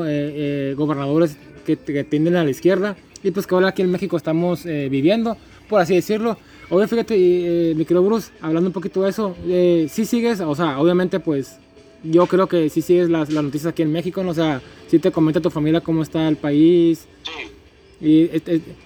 [0.75, 4.65] gobernadores que, que, tienden a la izquierda y pues que ahora aquí en México estamos
[4.65, 5.37] viviendo,
[5.69, 6.37] por así decirlo.
[6.69, 10.53] Oye, fíjate, eh, mi querido Bruce, hablando un poquito de eso, eh, sí sigues, o
[10.53, 11.57] sea, obviamente pues
[12.03, 14.31] yo creo que sí sigues las, las noticias aquí en México, ¿no?
[14.31, 17.07] o sea, sí te comenta tu familia cómo está el país.
[17.23, 17.51] Sí.
[17.99, 18.29] Y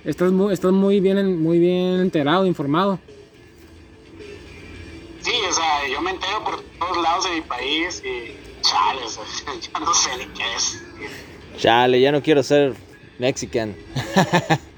[0.05, 2.99] estás muy, estás muy bien, muy bien enterado, informado.
[5.21, 9.09] Sí, o sea, yo me entero por todos lados de mi país y chale, o
[9.09, 9.23] sea,
[9.73, 10.83] yo no sé ni qué es.
[11.57, 12.75] Chale, ya no quiero ser
[13.19, 13.75] mexican.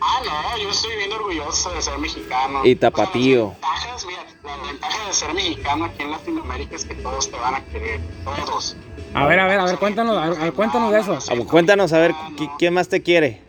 [0.00, 2.64] Ah, no, yo estoy bien orgulloso de ser mexicano.
[2.64, 3.48] Y tapatío.
[3.48, 6.94] O sea, las ventajas, mira, la ventaja de ser mexicano aquí en Latinoamérica es que
[6.94, 8.76] todos te van a querer, todos.
[9.12, 11.18] A ver, a ver, a ver, cuéntanos, a ver, cuéntanos de eso.
[11.46, 12.14] cuéntanos, a ver,
[12.58, 13.42] ¿quién más te quiere?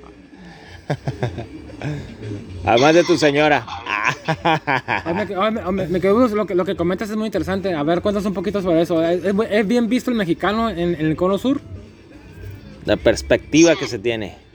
[2.66, 3.66] Además de tu señora.
[5.06, 7.74] me, me, quedo, lo que, lo que comentas es muy interesante.
[7.74, 9.02] A ver, cuéntanos un poquito sobre eso.
[9.04, 11.62] ¿Es, bien visto el mexicano en, en, el cono sur?
[12.86, 13.80] La perspectiva sí.
[13.80, 14.51] que se tiene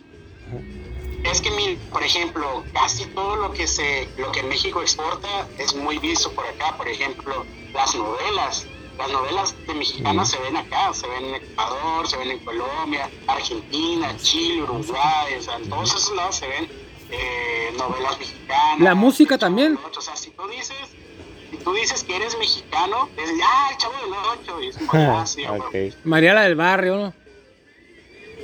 [1.30, 5.98] es que, por ejemplo, casi todo lo que se, lo que México exporta es muy
[5.98, 6.76] visto por acá.
[6.76, 8.66] Por ejemplo, las novelas.
[8.98, 13.10] Las novelas de mexicanas se ven acá, se ven en Ecuador, se ven en Colombia,
[13.26, 16.66] Argentina, Chile, Uruguay, o sea, en todos esos lados se ven
[17.10, 18.80] eh, novelas mexicanas.
[18.80, 19.78] La música también.
[19.84, 20.76] O sea, si tú dices,
[21.50, 25.18] si tú dices que eres mexicano, dices, ah, el chavo del ocho, y es como,
[25.18, 25.24] ah,
[25.66, 25.94] okay.
[26.04, 27.14] Mariala del Barrio, ¿no?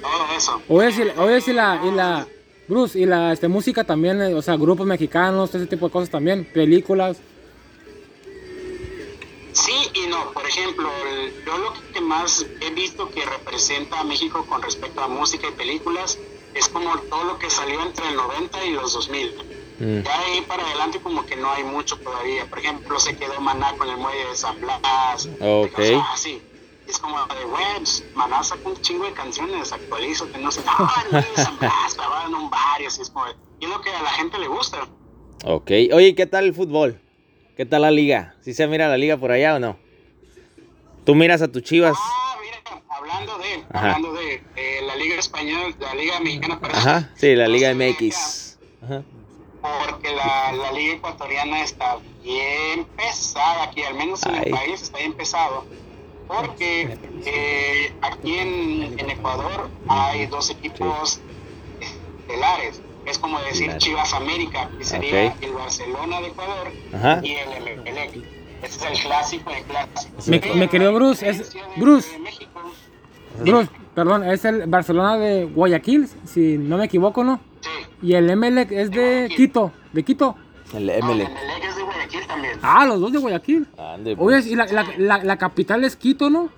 [0.02, 0.62] Todo eso.
[0.68, 2.26] Oye, si, oye, si la, y la,
[2.72, 6.10] Bruce, y la este, música también, eh, o sea, grupos mexicanos, ese tipo de cosas
[6.10, 7.18] también, películas.
[9.52, 10.88] Sí y no, por ejemplo,
[11.46, 15.52] yo lo que más he visto que representa a México con respecto a música y
[15.52, 16.18] películas
[16.54, 19.34] es como todo lo que salió entre el 90 y los 2000.
[19.78, 20.02] Mm.
[20.02, 22.46] Ya ahí para adelante como que no hay mucho todavía.
[22.46, 25.28] Por ejemplo, se quedó Maná con el muelle de San Blas.
[25.40, 25.78] Ok.
[25.78, 26.42] O sea, así
[26.86, 31.04] es como de webs, Maná saca un chingo de canciones, actualizo, que no sé, ah,
[31.10, 31.20] no,
[31.96, 33.26] grabaron un bar y así es como,
[33.60, 34.86] y es lo que a la gente le gusta.
[35.44, 37.00] Ok, oye, ¿qué tal el fútbol?
[37.56, 38.36] ¿Qué tal la liga?
[38.40, 39.76] ¿Sí se mira la liga por allá o no?
[41.04, 41.96] ¿Tú miras a tus chivas?
[41.98, 43.94] Ah, mira, hablando de, Ajá.
[43.94, 48.58] hablando de eh, la liga española, la liga mexicana, para Ajá, sí, la liga MX.
[48.82, 49.02] Ajá.
[49.60, 54.42] Porque la, la liga ecuatoriana está bien pesada aquí, al menos en Ay.
[54.46, 55.64] el país está bien pesado
[56.40, 61.20] porque eh, aquí en, en, Ecuador hay dos equipos
[61.80, 62.80] estelares.
[63.06, 65.48] Es como decir Chivas América, que sería okay.
[65.48, 67.20] el Barcelona de Ecuador Ajá.
[67.22, 68.42] y el Emelec.
[68.62, 70.28] Ese es el clásico de clásicos.
[70.28, 72.08] Me, me querido Bruce, es Bruce.
[73.40, 77.40] Bruce, perdón, es el Barcelona de Guayaquil, si no me equivoco, ¿no?
[77.60, 77.68] Sí.
[78.02, 80.36] Y el Emelec es de Quito, de Quito.
[80.74, 81.02] El Emelec.
[81.04, 82.41] No, el Emelec es de Guayaquil también.
[82.62, 83.66] Ah, los dos de Guayaquil.
[83.78, 84.44] Ande, pues.
[84.44, 86.50] Oye, y la, la, la, la, capital es Quito, ¿no?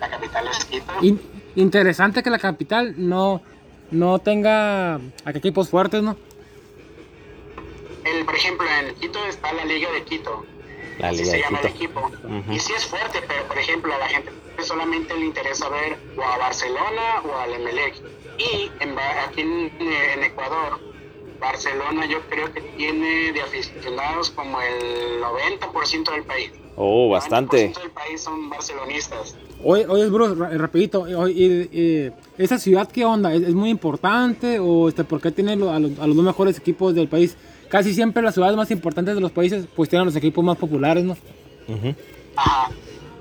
[0.00, 0.92] La capital es Quito.
[1.02, 1.20] In,
[1.56, 3.42] interesante que la capital no,
[3.90, 6.16] no tenga equipos fuertes, ¿no?
[8.04, 10.44] El, por ejemplo, en Quito está la Liga de Quito.
[10.98, 11.68] La Liga Así se de llama Quito.
[11.68, 12.00] el equipo.
[12.24, 12.54] Uh -huh.
[12.54, 16.22] Y sí es fuerte, pero por ejemplo a la gente solamente le interesa ver o
[16.22, 17.94] a Barcelona o al Emelec.
[18.38, 20.80] Y en, aquí en, en Ecuador
[21.40, 26.52] Barcelona yo creo que tiene de aficionados como el 90% del país.
[26.76, 27.66] Oh, bastante.
[27.66, 29.36] El 90% del país son barcelonistas.
[29.64, 33.34] Oye, oye Bruce, rapidito, oye, eh, ¿esa ciudad qué onda?
[33.34, 36.58] ¿Es, ¿Es, muy importante o este, por qué tiene a los, a los dos mejores
[36.58, 37.36] equipos del país?
[37.68, 41.02] Casi siempre las ciudades más importantes de los países pues tienen los equipos más populares,
[41.04, 41.16] ¿no?
[41.66, 41.96] Uh -huh.
[42.36, 42.70] Ajá.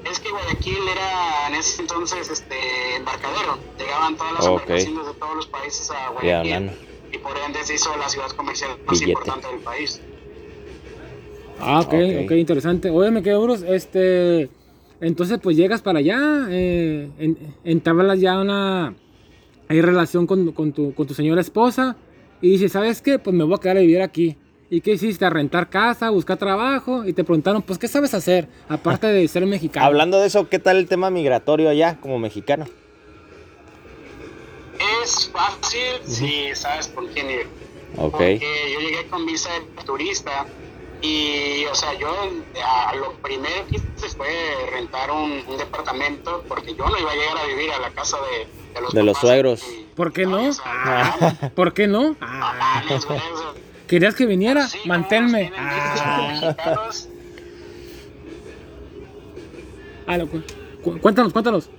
[0.10, 3.58] Es que Guayaquil era en ese entonces este embarcadero.
[3.78, 4.54] Llegaban todas las okay.
[4.54, 6.50] embarcaciones de todos los países a Guayaquil.
[6.50, 6.74] Yeah,
[7.12, 9.12] y por ende se hizo la ciudad comercial más Billete.
[9.20, 10.02] importante del país.
[11.60, 12.26] Ah, ok, Ok.
[12.26, 12.90] ok, interesante.
[12.90, 14.50] Oye, me quedo Bruce, este,
[15.02, 18.94] entonces pues llegas para allá, eh, en, entablas ya una
[19.70, 21.98] hay relación con, con tu, con tu señora esposa
[22.42, 23.20] y dices, ¿sabes qué?
[23.20, 24.38] Pues me voy a quedar a vivir aquí.
[24.70, 25.24] ¿Y qué hiciste?
[25.26, 28.50] A rentar casa, buscar trabajo y te preguntaron, pues, ¿qué sabes hacer?
[28.68, 29.86] Aparte de ser mexicano.
[29.86, 32.66] Hablando de eso, ¿qué tal el tema migratorio allá como mexicano?
[35.08, 37.48] Es fácil si sabes por quién ir.
[37.96, 38.12] Ok.
[38.12, 38.40] Porque
[38.74, 40.46] yo llegué con visa de turista
[41.02, 42.10] y, o sea, yo
[42.66, 44.28] a lo primero que hice fue
[44.74, 48.18] rentar un, un departamento porque yo no iba a llegar a vivir a la casa
[48.18, 49.22] de, de los De los papás.
[49.30, 49.64] suegros.
[49.64, 50.50] Y- ¿Por qué no?
[50.66, 52.16] Ah, ¿Por qué no?
[52.20, 52.84] Ah,
[53.88, 54.68] ¿Querías que viniera?
[54.70, 55.52] como Manténme.
[55.58, 56.54] Ah,
[60.08, 60.44] ah, lo cu-
[60.84, 61.70] cu- cuéntanos, cuéntanos.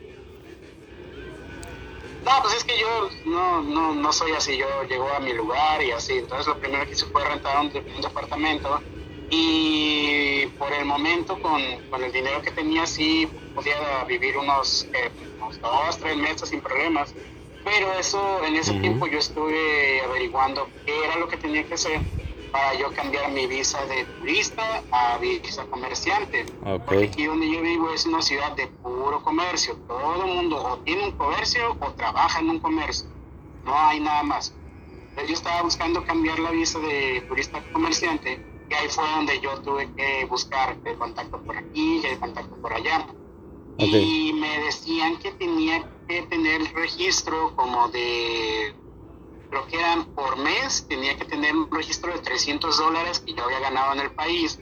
[2.28, 5.82] No, pues es que yo no, no, no soy así, yo llego a mi lugar
[5.82, 8.82] y así, entonces lo primero que hice fue rentar un, de- un departamento
[9.30, 15.10] y por el momento con, con el dinero que tenía sí podía vivir unos, eh,
[15.40, 17.16] unos dos, tres meses sin problemas,
[17.64, 22.04] pero eso en ese tiempo yo estuve averiguando qué era lo que tenía que hacer
[22.50, 26.46] para yo cambiar mi visa de turista a visa comerciante.
[26.64, 26.84] Ok.
[26.84, 29.76] Porque aquí donde yo vivo es una ciudad de puro comercio.
[29.86, 33.08] Todo el mundo o tiene un comercio o trabaja en un comercio.
[33.64, 34.54] No hay nada más.
[35.10, 39.40] Entonces yo estaba buscando cambiar la visa de turista a comerciante y ahí fue donde
[39.40, 43.06] yo tuve que buscar el contacto por aquí y el contacto por allá.
[43.74, 43.82] Ok.
[43.82, 48.74] Y me decían que tenía que tener registro como de,
[49.50, 53.44] creo que eran por mes, tenía que tener un registro de 300 dólares que yo
[53.44, 54.58] había ganado en el país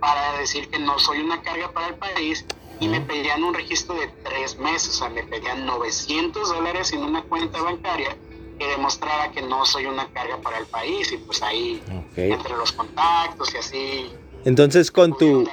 [0.00, 2.44] para decir que no soy una carga para el país
[2.80, 7.02] y me pedían un registro de tres meses, o sea, me pedían 900 dólares en
[7.04, 8.16] una cuenta bancaria
[8.58, 12.18] que demostrara que no soy una carga para el país y pues ahí Ok.
[12.18, 14.12] entre los contactos y así
[14.44, 15.48] Entonces con tu,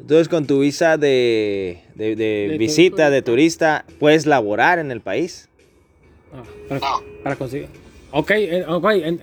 [0.00, 5.00] entonces con tu visa de, de, de De visita, de turista, puedes laborar en el
[5.00, 5.48] país.
[6.32, 7.02] Ah, para, No.
[7.22, 7.68] para conseguir.
[8.12, 8.84] Ok, eh, ok.
[8.92, 9.20] en-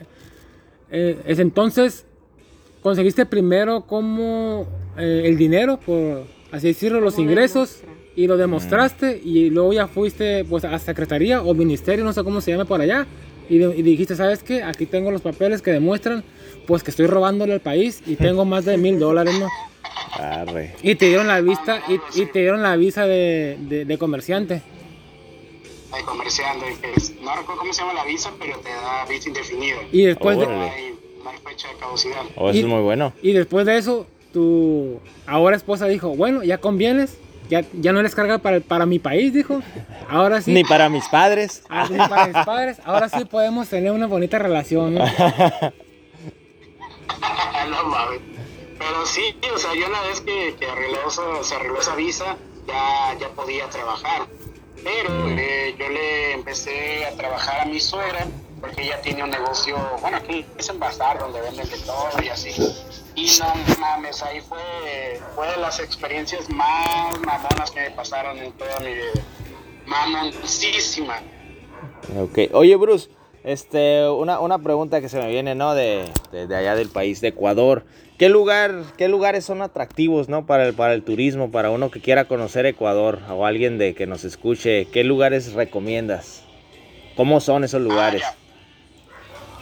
[0.92, 2.06] eh, es entonces,
[2.82, 4.66] conseguiste primero como
[4.98, 7.82] eh, el dinero, por así decirlo, los ingresos,
[8.16, 12.42] y lo demostraste, y luego ya fuiste pues, a secretaría o ministerio, no sé cómo
[12.42, 13.06] se llame por allá,
[13.50, 14.64] y, de- y dijiste, ¿sabes qué?
[14.64, 16.24] Aquí tengo los papeles que demuestran
[16.66, 19.48] pues que estoy robándole al país y tengo más de mil dólares, ¿no?
[20.20, 20.74] Arre.
[20.82, 24.62] Y te dieron la vista, y, y te dieron la visa de, de- de comerciante.
[25.96, 29.30] De comerciante, que es- no recuerdo cómo se llama la visa, pero te da visa
[29.30, 29.78] indefinida.
[29.92, 30.70] Y después de, No Órale.
[30.72, 30.86] hay,
[31.26, 32.22] hay fecha de caducidad.
[32.36, 33.14] Oh, eso Y- es muy bueno.
[33.22, 37.18] Y después de eso, tu ahora esposa dijo, bueno, ya convienes,
[37.50, 39.62] ya, ya no eres carga para, para mi país, dijo.
[40.10, 41.64] Ahora sí, Ni para mis padres.
[41.70, 45.06] ah, ni para mis padres, ahora sí podemos tener una bonita relación, ¿no?
[48.80, 52.38] Pero sí, o sea, yo una vez que, que arregló eso- se arregló esa visa,
[52.68, 54.28] ya, ya podía trabajar.
[54.88, 58.26] Pero eh, yo le empecé a trabajar a mi suegra,
[58.62, 62.30] porque ella tiene un negocio, bueno, aquí es en bazar, donde venden de todo y
[62.30, 62.52] así.
[63.14, 68.54] Y no mames, ahí fue, fue de las experiencias más mamonas que me pasaron en
[68.54, 69.12] toda mi vida.
[69.88, 71.20] Mamoncísima.
[72.18, 72.54] Ok.
[72.54, 73.10] Oye, Bruce,
[73.48, 75.74] este, una, una pregunta que se me viene, ¿no?
[75.74, 77.86] De, de, de allá del país, de Ecuador.
[78.18, 80.46] ¿Qué lugar, qué lugares son atractivos, ¿no?
[80.46, 84.06] Para el, para el turismo, para uno que quiera conocer Ecuador o alguien de que
[84.08, 86.44] nos escuche, ¿qué lugares recomiendas?
[87.16, 88.24] ¿Cómo son esos lugares?
[88.26, 88.36] Ah.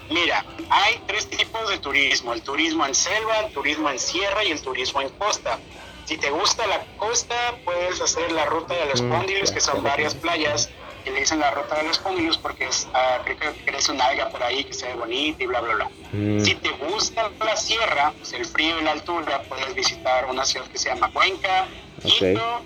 [0.09, 4.51] Mira, hay tres tipos de turismo, el turismo en selva, el turismo en sierra y
[4.51, 5.59] el turismo en costa.
[6.05, 9.61] Si te gusta la costa, puedes hacer la ruta de los Mm, cóndilos, ya, que
[9.61, 10.69] son varias playas,
[11.05, 14.07] que le dicen la ruta de los cóndilos porque es, ah, creo que crece una
[14.07, 15.89] alga por ahí que se ve bonita y bla, bla, bla.
[16.11, 20.43] Mm, Si te gusta la sierra, pues el frío y la altura, puedes visitar una
[20.43, 21.67] ciudad que se llama Cuenca,
[22.03, 22.61] Quito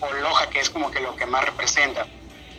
[0.00, 2.06] o Loja, que es como que lo que más representa.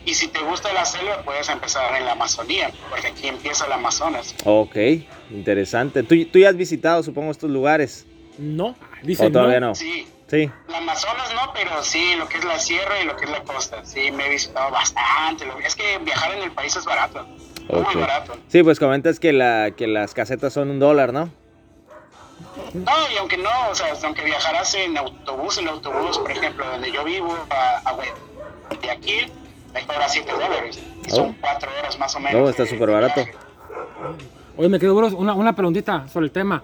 [0.06, 3.72] Y si te gusta la selva, puedes empezar en la Amazonía, porque aquí empieza el
[3.74, 4.36] Amazonas.
[4.46, 4.76] ok,
[5.32, 6.04] interesante.
[6.04, 8.06] ¿Tú, tú ya has visitado, supongo, estos lugares?
[8.38, 9.68] No, dice ¿O todavía no.
[9.70, 9.76] no?
[9.76, 10.50] Sí, Sí.
[10.68, 11.23] la Amazonas no,
[11.54, 13.86] pero sí, lo que es la sierra y lo que es la costa.
[13.86, 15.46] Sí, me he visitado bastante.
[15.66, 17.26] Es que viajar en el país es barato,
[17.70, 17.86] Ok.
[17.94, 18.36] muy barato.
[18.48, 21.30] Sí, pues comentas que, la, que las casetas son un dólar, ¿no?
[22.74, 26.92] No, y aunque no, o sea, aunque viajaras en autobús, el autobús, por ejemplo, donde
[26.92, 29.32] yo vivo, a, a Guayaquil,
[29.74, 30.80] me cobra 7 dólares.
[31.06, 31.36] Y son Oh.
[31.42, 32.42] 4 horas más o menos.
[32.42, 33.26] No, está de- súper de barato.
[34.58, 36.64] Oye, me quedo una, una preguntita sobre el tema.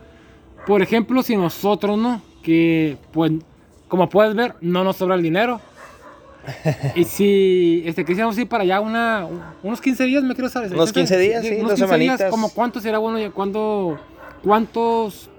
[0.65, 2.21] Por ejemplo, si nosotros, ¿no?
[2.43, 3.31] Que, pues,
[3.89, 5.59] como puedes ver, no nos sobra el dinero.
[6.95, 9.27] y si este, quisiéramos ir para allá una,
[9.61, 10.73] unos 15 días, me quiero saber.
[10.73, 13.99] Unos 15 días, sí, unos dos 15 días, como cuánto sería bueno, y cuánto,
[14.41, 15.29] cuántos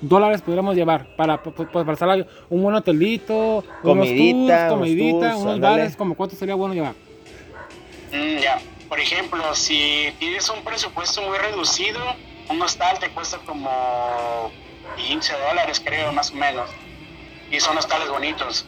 [0.00, 5.30] dólares podríamos llevar para, pues, para estar un buen hotelito, Comidita, unos unos tours, comidita,
[5.32, 6.94] tours, unos bares, como cuánto sería bueno llevar.
[8.12, 12.00] Mm, ya, por ejemplo, si tienes un presupuesto muy reducido,
[12.50, 14.50] un hostal te cuesta como
[14.96, 16.68] 15 dólares, creo, más o menos.
[17.52, 18.64] Y son hostales bonitos.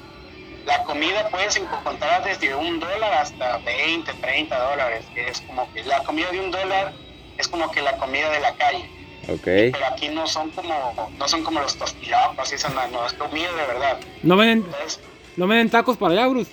[0.66, 5.04] La comida puedes encontrar desde un dólar hasta 20, 30 dólares.
[5.14, 6.92] que es como que la comida de un dólar
[7.36, 8.88] es como que la comida de la calle.
[9.28, 9.44] Ok.
[9.44, 13.14] Pero aquí no son como, no son como los tostilocos, y eso no, no, es
[13.14, 13.98] comida de verdad.
[14.22, 15.00] ¿No venden, Entonces,
[15.36, 16.50] no venden tacos para allá, Bruce?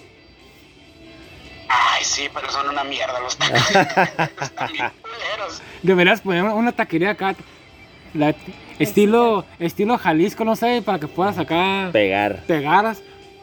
[1.68, 3.70] ay, sí, pero son una mierda los tacos.
[4.42, 5.62] Están bien culeros.
[5.82, 7.36] Deberías poner una taquería acá.
[8.14, 8.36] La-
[8.80, 12.44] estilo, estilo Jalisco, no sé, para que puedas acá Pegar.
[12.48, 13.02] pegaras.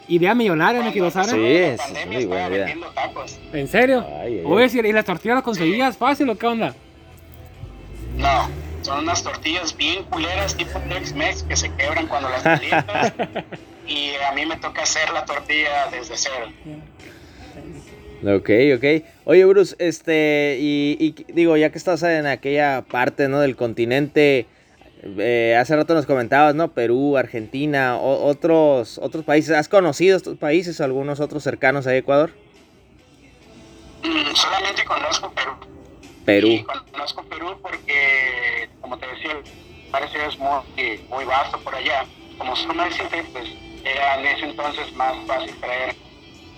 [0.09, 1.31] Idea millonaria, me quiero saber.
[1.31, 2.65] Sí, es pandemia muy buena estaba idea.
[2.67, 3.39] vendiendo tacos.
[3.53, 4.07] ¿En serio?
[4.23, 6.75] Ay, ay, Oye, ¿y las tortillas las conseguías fácil o qué onda?
[8.17, 8.49] No,
[8.83, 13.13] son unas tortillas bien culeras tipo Tex-Mex que se quebran cuando las calientas.
[13.87, 16.47] y a mí me toca hacer la tortilla desde cero.
[18.25, 19.05] Ok, ok.
[19.25, 23.41] Oye, Bruce, este, y, y digo, ya que estás en aquella parte, ¿no?
[23.41, 24.47] Del continente,
[25.03, 26.69] eh, hace rato nos comentabas, ¿no?
[26.73, 29.55] Perú, Argentina, o- otros, otros países.
[29.57, 32.31] ¿Has conocido estos países o algunos otros cercanos a Ecuador?
[34.03, 35.53] Mm, solamente conozco Perú.
[36.25, 36.67] Perú.
[36.93, 39.31] Conozco Perú porque, como te decía,
[39.91, 42.05] parece que es muy, muy vasto por allá.
[42.37, 43.49] Como son reciente, pues
[43.85, 45.95] era en ese entonces más fácil traer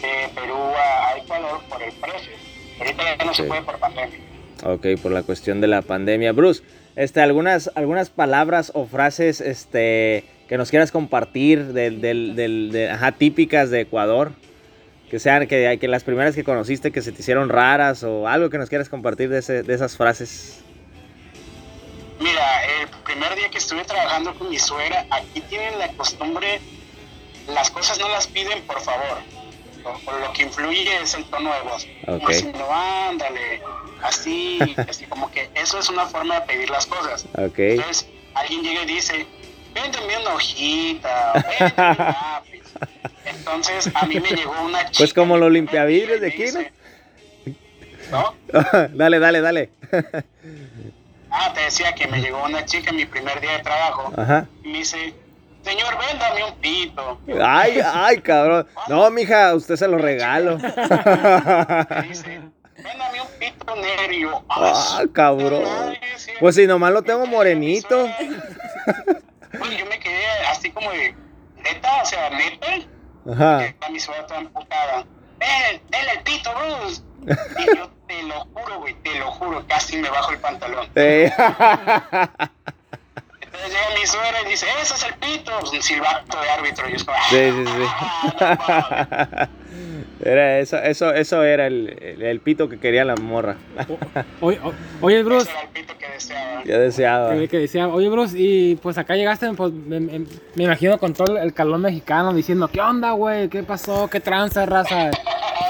[0.01, 2.33] de Perú a, a Ecuador por el precio.
[2.79, 3.43] Ahorita ya no Sí.
[3.43, 4.19] se puede por pandemia.
[4.65, 6.33] Ok, por la cuestión de la pandemia.
[6.33, 6.63] Bruce,
[6.97, 12.91] este, algunas, algunas palabras o frases este, que nos quieras compartir del, del, del- de-
[12.91, 14.33] ajá, típicas de Ecuador.
[15.11, 18.49] Que sean que, que las primeras que conociste que se te hicieron raras o algo
[18.49, 20.61] que nos quieras compartir de, ese- de esas frases.
[22.21, 22.43] Mira,
[22.83, 26.61] el primer día que estuve trabajando con mi suegra, aquí tienen la costumbre,
[27.49, 29.19] las cosas no las piden por favor.
[30.05, 31.87] Por lo que influye es el tono de voz.
[32.07, 32.31] Ok.
[32.53, 32.73] Como no,
[33.09, 33.63] ándale,
[34.03, 37.27] así, así como que eso es una forma de pedir las cosas.
[37.35, 37.59] Ok.
[37.59, 39.27] Entonces, alguien llega y dice,
[39.75, 42.63] véndeme una hojita, véndeme un lápiz.
[43.25, 44.99] Entonces, a mí me llegó una chica.
[44.99, 46.61] Pues como los limpiavidrios de aquí, ¿no?
[48.11, 48.35] ¿No?
[48.95, 49.71] dale, dale, dale.
[51.33, 54.49] Ah, te decía que me llegó una chica en mi primer día de trabajo Ajá.
[54.65, 55.15] y me dice,
[55.63, 57.21] señor, véndame un pito.
[57.41, 58.67] Ay, ay, cabrón.
[58.89, 60.59] No, mija, usted se lo regalo.
[60.59, 62.41] Me dice,
[62.83, 64.45] véndame un pito negro.
[64.49, 65.65] Ah, cabrón.
[66.17, 66.33] sí.
[66.41, 68.09] Pues si nomás lo tengo morenito.
[69.59, 71.13] Pues yo me quedé así como de,
[71.57, 72.67] neta, o sea, neta.
[73.33, 73.65] Ajá.
[73.67, 75.05] Está mi suegra toda emputada.
[75.39, 77.03] Ven, denle el pito, Bruce.
[77.59, 80.89] Y yo te lo juro, güey, te lo juro, casi me bajo el pantalón.
[80.95, 81.31] Eh,
[83.41, 85.51] Entonces llega mi suegra y dice, ese es el pito.
[85.59, 86.89] Pues, un silbato de árbitro.
[86.89, 89.49] Y yo es como, Sí, sí, "Ah, no mames".
[90.23, 93.57] Era eso, eso, eso era el, el- el pito que quería la morra.
[94.41, 96.65] Oye, o- oye Bruce, Ese era el pito que deseaba.
[96.65, 97.35] Ya deseaba.
[97.35, 101.15] que, que decía, oye Bruce, y pues acá llegaste, pues me, me- me imagino con
[101.15, 103.49] todo el calor mexicano diciendo, ¿qué onda, güey?
[103.49, 104.09] ¿Qué pasó?
[104.09, 105.11] ¿Qué tranza, raza?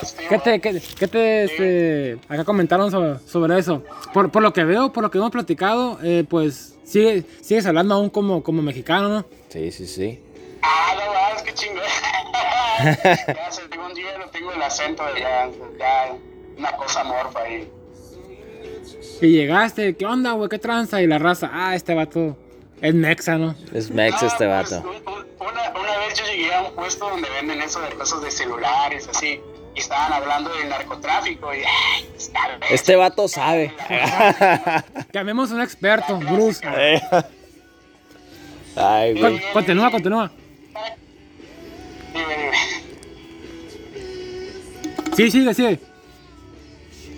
[0.03, 3.85] Sí, ¿Qué te, qué, qué te este, acá comentaron sobre, sobre eso?
[4.15, 7.95] Por, por lo que veo, por lo que hemos platicado, eh, pues sigue, sigues hablando
[7.97, 9.27] aún como, como mexicano, ¿no?
[9.51, 10.19] Sí, sí, sí.
[10.63, 10.90] Ah,
[11.37, 11.83] no qué chingón.
[13.35, 16.13] ya según yo lo tengo el acento de ya, ya
[16.57, 17.71] una cosa morfa ahí.
[19.21, 20.49] Y llegaste, ¿qué onda, güey?
[20.49, 21.03] ¿Qué tranza?
[21.03, 22.37] Y la raza, ah, este vato
[22.81, 23.55] es mexa, ¿no?
[23.75, 24.89] Es Mex Ah, este pues, vato.
[24.89, 28.31] un- una, una vez yo llegué a un puesto donde venden eso de cosas de
[28.31, 29.41] celulares, así,
[29.75, 32.31] y estaban hablando del narcotráfico, y ay, pues.
[32.71, 33.75] Este vato sabe.
[35.13, 36.61] Llamemos a un experto, Bruce.
[36.67, 37.01] Eh.
[38.77, 39.41] Ay, güey.
[39.53, 40.31] continúa, continúa.
[42.13, 42.57] Dime, dime.
[45.17, 45.79] Sí, sigue, sigue.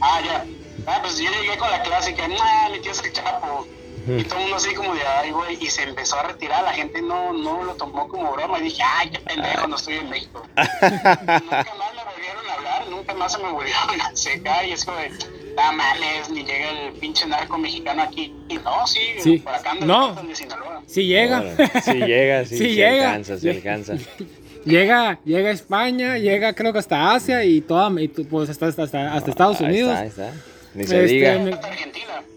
[0.00, 0.44] Ah, ya.
[0.86, 3.66] Ah, pues yo llegué con la clásica, nah, mi tío es el chapo.
[4.18, 6.64] Y todo el mundo así como de, ay, güey, y se empezó a retirar.
[6.64, 8.58] La gente no, no lo tomó como broma.
[8.58, 10.42] Y dije, ay, qué pendejo, no estoy en México.
[10.56, 11.14] nunca
[11.78, 14.64] más me volvieron a hablar, nunca más se me volvieron a secar.
[14.66, 18.34] Y es como de, no mames, ni llega el pinche narco mexicano aquí.
[18.48, 19.38] Y no, sí, Sí.
[19.38, 20.14] por acá anda No.
[20.14, 20.82] de Sinaloa.
[20.88, 21.38] Sí llega.
[21.42, 21.68] Órale.
[21.84, 23.06] Sí llega, sí, Sí sí llega.
[23.10, 23.94] alcanza, sí alcanza.
[24.64, 28.82] llega, llega a España, llega creo que hasta Asia y toda, y pues hasta, hasta,
[28.84, 29.90] hasta, hasta Estados Unidos.
[29.90, 30.32] está, ahí está.
[30.74, 31.38] Ni se Este, diga.
[31.38, 31.58] me-.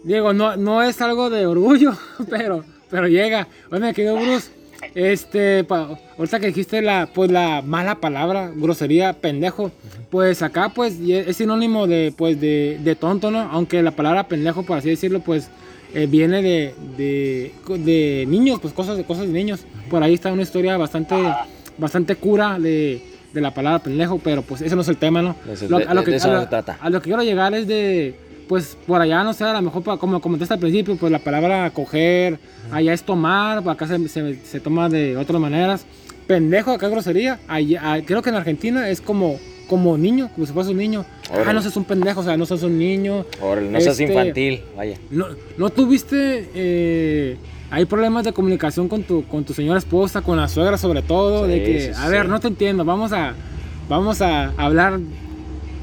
[0.04, 1.96] Diego, no, no es algo de orgullo,
[2.30, 3.48] pero, pero llega.
[3.70, 4.50] Oye, querido Bruce,
[4.94, 9.70] Este, pa- ahorita que dijiste la, pues la mala palabra, grosería, pendejo,
[10.10, 13.40] pues acá pues es sinónimo de, pues de, de tonto, ¿no?
[13.50, 15.48] Aunque la palabra pendejo, por así decirlo, pues
[15.94, 19.64] eh, viene de, de, de niños, pues cosas de cosas de niños.
[19.90, 21.14] Por ahí está una historia bastante,
[21.78, 23.00] bastante cura de,
[23.32, 25.36] de la palabra pendejo, pero pues ese no es el tema, ¿no?
[25.46, 26.78] No es el- Lo- de- de eso a no lo- se trata.
[26.80, 28.14] a lo que quiero llegar es de,
[28.48, 31.68] pues por allá, no sé, a lo mejor como comentaste al principio, pues la palabra
[31.70, 32.38] coger,
[32.72, 35.84] allá es tomar, acá se, se- se toma de otras maneras.
[36.26, 37.38] Pendejo, acá grosería.
[37.46, 41.04] Allá, ah, creo que en Argentina es como, como niño, como si fuese un niño.
[41.32, 43.24] Ah, no seas un pendejo, o sea, no seas un niño.
[43.40, 44.98] Órale, no seas Este- infantil, vaya.
[45.10, 47.36] No, ¿no tuviste, eh,
[47.70, 51.44] hay problemas de comunicación con tu, con tu señora esposa, con la suegra sobre todo,
[51.46, 52.10] Sí, de que, sí, a sí.
[52.10, 53.34] ver, no te entiendo, vamos a,
[53.88, 54.98] vamos a hablar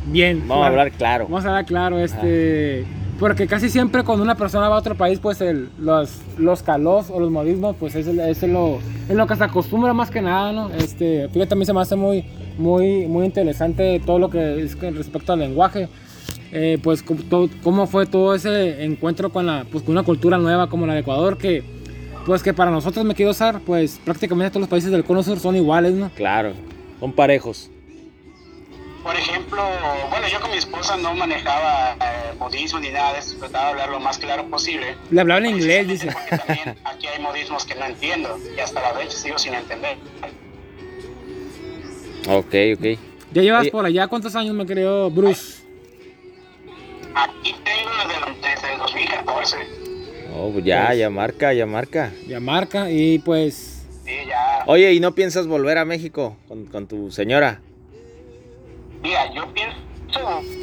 [0.07, 0.43] bien.
[0.47, 1.25] Vamos a hablar claro.
[1.25, 2.85] Vamos a hablar claro, este,
[3.19, 7.07] porque casi siempre cuando una persona va a otro país, pues el, los, los calos
[7.09, 8.79] o los modismos, pues es, el- es lo,
[9.09, 10.69] es lo que se acostumbra más que nada, ¿no?
[10.71, 12.25] Este, fíjate, a mí se me hace muy,
[12.57, 15.87] muy, muy interesante todo lo que es respecto al lenguaje.
[16.55, 17.03] Eh, pues
[17.63, 20.99] cómo fue todo ese encuentro con, la, pues, con una cultura nueva como la de
[20.99, 21.63] Ecuador, que
[22.27, 25.39] pues que para nosotros me quiero usar, pues prácticamente todos los países del cono sur
[25.39, 26.11] son iguales, ¿no?
[26.11, 26.53] Claro,
[26.99, 27.71] son parejos.
[29.01, 29.61] Por ejemplo,
[30.11, 33.71] bueno, yo con mi esposa no manejaba eh, modismo ni nada de eso, trataba de
[33.71, 34.95] hablar lo más claro posible.
[35.09, 36.11] Le hablaba en inglés, dice.
[36.13, 39.97] Porque también aquí hay modismos que no entiendo y hasta la fecha sigo sin entender.
[42.29, 42.99] Ok, ok.
[43.33, 43.71] Ya llevas Oye.
[43.71, 45.62] por allá, ¿cuántos años me creó Bruce?
[47.15, 49.57] Aquí tengo desde, el- desde el 2014.
[50.35, 52.11] Oh, pues ya, Pues- ya marca, ya marca.
[52.27, 54.63] Ya marca y pues Sí, ya.
[54.65, 57.61] Oye, ¿y no piensas volver a México con, con tu señora?
[59.01, 59.79] Mira, yo pienso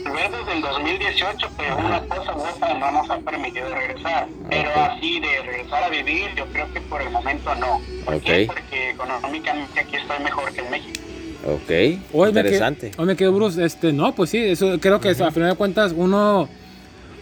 [0.05, 4.27] volver desde el 2018, pero una cosa u otra no nos ha permitido regresar.
[4.49, 4.77] Pero Ok.
[4.77, 7.81] así de regresar a vivir, yo creo que por el momento no.
[8.05, 8.43] ¿Por qué?
[8.45, 8.55] Ok.
[8.55, 11.01] Porque económicamente aquí estoy mejor que en México.
[11.47, 11.71] Ok,
[12.13, 12.87] hoy interesante.
[12.87, 15.31] me quedo, hoy me quedo Bruce, este, no, pues sí, eso creo que eso, a
[15.31, 16.49] final de cuentas uno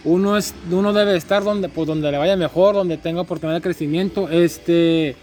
[0.05, 3.61] uno es uno debe estar donde pues donde le vaya mejor, donde tenga oportunidad de
[3.61, 5.15] crecimiento, este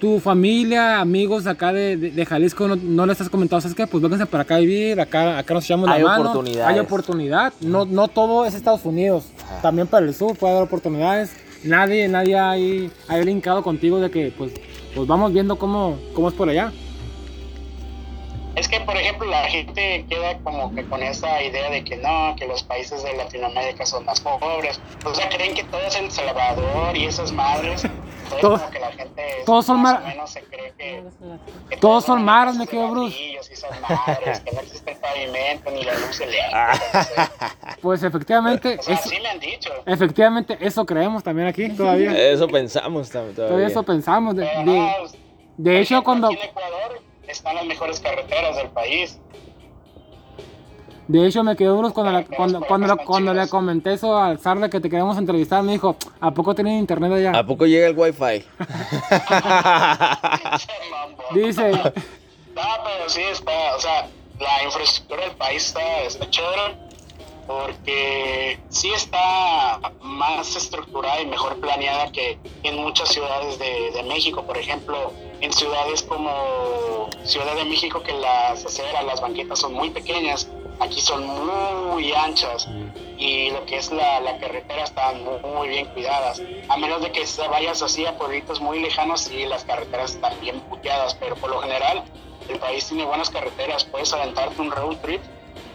[0.00, 3.86] tu familia, amigos acá de, de- de Jalisco, no, no les has comentado, ¿sabes qué?
[3.86, 6.30] Pues vénganse para acá a vivir, acá, acá nos echamos la Hay mano.
[6.30, 6.74] oportunidades.
[6.74, 7.52] Hay oportunidad.
[7.60, 9.24] No, no todo es Estados Unidos.
[9.60, 11.32] También para el sur puede haber oportunidades.
[11.64, 14.52] Nadie, nadie ha ahí- ha linkado contigo de que pues,
[14.94, 16.72] pues vamos viendo cómo, cómo es por allá.
[18.56, 22.34] Es que, por ejemplo, la gente queda como que con esa idea de que no,
[22.36, 24.80] que los países de Latinoamérica son más pobres.
[25.04, 27.84] O sea, creen que todo es El Salvador y esas madres.
[27.84, 31.02] Entonces, Todo- como que la gente todos son más mar- o menos se cree que,
[31.68, 33.16] que Todos son son maras, me quedo, Bruce.
[33.20, 36.20] y esas madres, que no existe el pavimento ni la luz
[36.52, 36.72] Ah.
[36.74, 37.56] eléctrica.
[37.82, 39.70] Pues efectivamente, o sea, eso, así me han dicho.
[39.84, 42.12] efectivamente eso creemos también aquí todavía.
[42.30, 43.66] Eso pensamos tam- Todavía todavía.
[43.66, 44.36] eso pensamos.
[44.36, 44.94] De, de-
[45.56, 47.00] de hecho, cuando, Aquí en Ecuador
[47.30, 49.18] están las mejores carreteras del país.
[51.08, 54.80] de hecho me quedó Bruce cuando, cuando, cuando, cuando le comenté eso al Sarle que
[54.80, 57.38] te queremos entrevistar, me dijo, ¿a poco tienen internet allá?
[57.38, 58.44] ¿A poco llega el wifi?
[61.34, 61.72] Dice,
[62.54, 64.08] No, pero sí está, o sea,
[64.38, 66.89] la infraestructura del país está, está chévere
[67.50, 74.44] porque sí está más estructurada y mejor planeada que en muchas ciudades de, de México.
[74.44, 79.90] Por ejemplo, en ciudades como Ciudad de México, que las aceras, las banquetas son muy
[79.90, 80.48] pequeñas,
[80.78, 82.68] aquí son muy anchas
[83.18, 86.40] y lo que es la, la carretera están muy, muy bien cuidadas.
[86.68, 90.60] A menos de que vayas así a pueblitos muy lejanos y las carreteras están bien
[90.60, 92.04] puteadas, pero por lo general
[92.48, 95.22] el país tiene buenas carreteras, puedes aventarte un road trip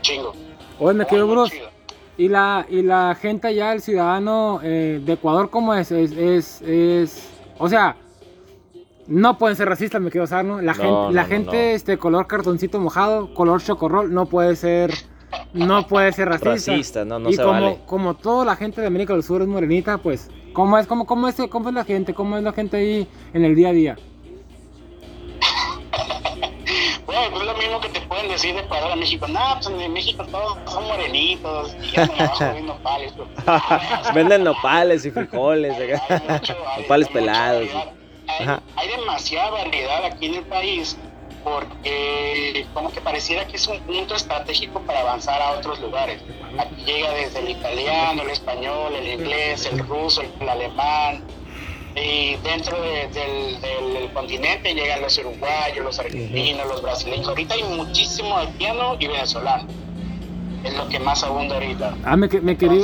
[0.01, 0.33] chingo.
[0.79, 1.55] Hoy me Bruce.
[1.55, 1.69] chido.
[2.17, 5.91] Y la, y la gente allá, el ciudadano eh, de Ecuador, ¿cómo es?
[5.91, 7.97] Es, es, es- o sea,
[9.07, 10.61] no pueden ser racistas, me quiero usar, ¿no?
[10.61, 11.75] La No, gente, no, la no, gente no.
[11.75, 14.93] este color cartoncito mojado, color chocorrol, no puede ser,
[15.53, 16.71] no puede ser racista.
[16.71, 17.79] Racista, no, no y se como, vale.
[17.85, 21.27] como toda la gente de América del Sur es morenita, pues, ¿cómo es, cómo, cómo
[21.27, 22.13] es, cómo es la gente?
[22.13, 23.95] ¿Cómo es la gente ahí en el día a día?
[27.05, 29.27] Bueno, pues es lo mismo que te pueden decir de Ecuador a México.
[29.27, 33.13] No, pues en México todos son morenitos y ya me bajo viendo palos.
[34.13, 35.73] Venden nopales y frijoles.
[35.77, 37.67] Hay mucho- hay- Nopales pelados.
[38.75, 40.97] hay demasiada variedad aquí en el país
[41.43, 46.21] porque como que pareciera que es un punto estratégico para avanzar a otros lugares.
[46.57, 51.23] Aquí llega desde el italiano, el español, el inglés, el ruso, el alemán.
[51.95, 57.27] Y dentro de- del, del- del continente llegan los uruguayos, los argentinos, los brasileños.
[57.27, 59.67] Ahorita hay muchísimo haitiano y venezolano.
[60.63, 61.93] es lo que más abunda ahorita.
[62.03, 62.81] Ah, me, me quería,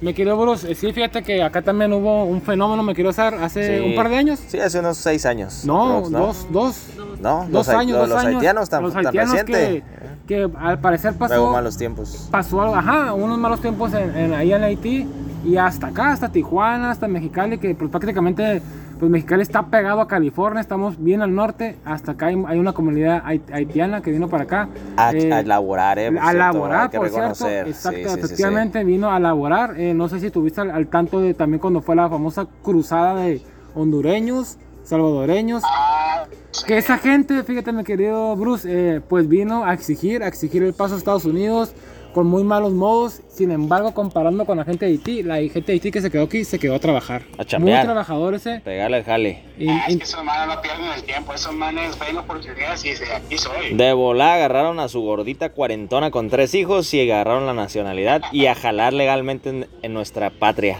[0.00, 0.70] me quería, Bruce.
[0.70, 3.84] eh, Sí, fíjate que acá también hubo un fenómeno, me quiero usar hace Sí.
[3.88, 4.38] un par de años.
[4.46, 5.64] Sí, hace unos seis años.
[5.64, 6.76] No, Prox, dos, dos,
[7.20, 8.34] No, dos los, años, los, dos los años.
[8.36, 9.82] haitianos tan, los tan haitianos reciente.
[10.28, 12.28] que, que al parecer pasó, Luego malos tiempos.
[12.30, 15.04] pasó algo, ajá, unos malos tiempos en, en- ahí en Haití
[15.44, 18.62] y hasta acá, hasta Tijuana, hasta Mexicali, que pues, prácticamente
[18.98, 22.72] pues Mexicali está pegado a California, estamos bien al norte, hasta acá hay, hay una
[22.72, 24.68] comunidad hait- haitiana que vino para acá.
[24.96, 26.10] A, eh, a laborar, eh.
[26.12, 27.68] por a cierto, laborar, por cierto, reconocer.
[27.68, 28.24] exacto, Sí, sí, sí, sí.
[28.24, 29.78] efectivamente vino a laborar.
[29.78, 33.16] eh, no sé si tuviste al, al tanto de también cuando fue la famosa cruzada
[33.16, 33.42] de
[33.74, 36.24] hondureños, salvadoreños, Ah,
[36.66, 40.72] que esa gente, fíjate mi querido Bruce, eh, pues vino a exigir, a exigir el
[40.72, 41.74] paso a Estados Unidos
[42.14, 43.20] con muy malos modos.
[43.28, 46.22] Sin embargo, comparando con la gente de Haití, la gente de Haití que se quedó
[46.24, 47.22] aquí se quedó a trabajar.
[47.34, 47.84] A muy chambear.
[47.84, 48.60] trabajador ese.
[48.60, 49.42] Pegarle el jale.
[49.58, 52.84] Y- Ah, y- es que esos manes no pierden el tiempo, esos manes ven oportunidades
[52.84, 53.74] y dicen, aquí soy.
[53.74, 58.46] De volá agarraron a su gordita cuarentona con tres hijos y agarraron la nacionalidad y
[58.46, 60.78] a jalar legalmente en, en nuestra patria.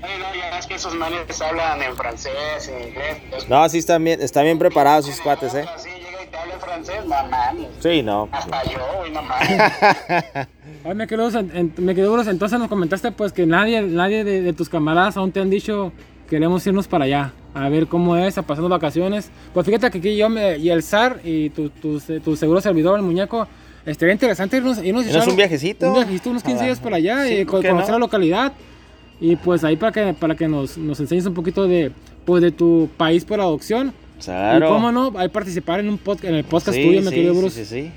[0.00, 2.32] No, ya es que esos manes hablan en francés,
[2.68, 3.16] en inglés.
[3.24, 5.64] entonces- No, sí están bien, están bien preparados sus cuates, eh.
[5.76, 5.90] Sí,
[6.52, 7.66] habla en francés, no mames.
[7.80, 8.28] Sí, no.
[8.32, 9.48] Hasta yo, güey, no mames.
[10.84, 14.52] Ay, me quedo, en- me quedo entonces nos comentaste pues que nadie, nadie de, de
[14.52, 15.92] tus camaradas aún te han dicho
[16.28, 19.30] queremos irnos para allá, a ver cómo es, a pasar vacaciones.
[19.54, 22.98] Pues fíjate que aquí yo me, y el SAR y tu, tu, tu seguro servidor,
[22.98, 23.48] el muñeco,
[23.86, 25.88] estaría interesante irnos, irnos, a ¿Irnos echar un viajecito?
[25.88, 27.98] Un viajecito, unos 15 días para allá Sí, y ¿por co- qué conocer no?
[27.98, 28.52] la localidad.
[29.20, 31.90] Y pues ahí para que, para que nos, nos enseñes un poquito de,
[32.26, 33.92] pues, de tu país por adopción.
[34.24, 34.66] Claro.
[34.66, 37.34] Y cómo no, ahí participar en un podcast, en el podcast sí, tuyo, sí, querido
[37.34, 37.64] sí, Bruce.
[37.64, 37.92] sí, sí.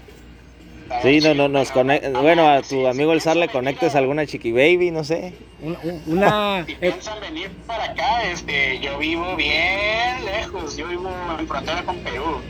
[1.02, 2.06] Sí, no, no, nos conect...
[2.18, 5.34] Bueno, a tu amigo el Zar le conectes alguna chiqui baby, no sé.
[5.62, 11.10] Una, una- Si eh, piensan venir para acá, este, yo vivo bien lejos, yo vivo
[11.40, 12.42] en frontera con Perú,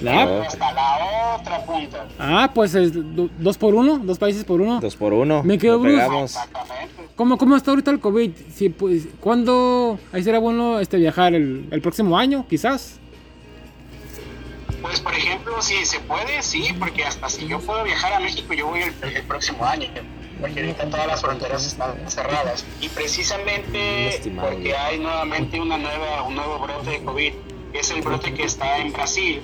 [0.00, 2.06] la- hasta la otra punta.
[2.18, 4.80] Ah, pues es do- dos por uno, dos países por uno.
[4.80, 5.42] Dos por uno.
[5.42, 6.06] Me quedo Bruce.
[7.16, 8.30] ¿Cómo, ¿Cómo está ahorita el COVID?
[8.54, 11.34] Si, pues, ¿Cuándo ahí será bueno este, viajar?
[11.34, 12.98] ¿El, el próximo año, quizás?
[14.82, 18.54] Pues por ejemplo, si se puede, sí, porque hasta si yo puedo viajar a México,
[18.54, 19.88] yo voy el, el próximo año,
[20.40, 22.64] porque ahorita todas las fronteras están cerradas.
[22.80, 27.32] Y precisamente porque hay nuevamente una nueva, un nuevo brote de COVID,
[27.72, 29.42] que es el brote que está en Brasil.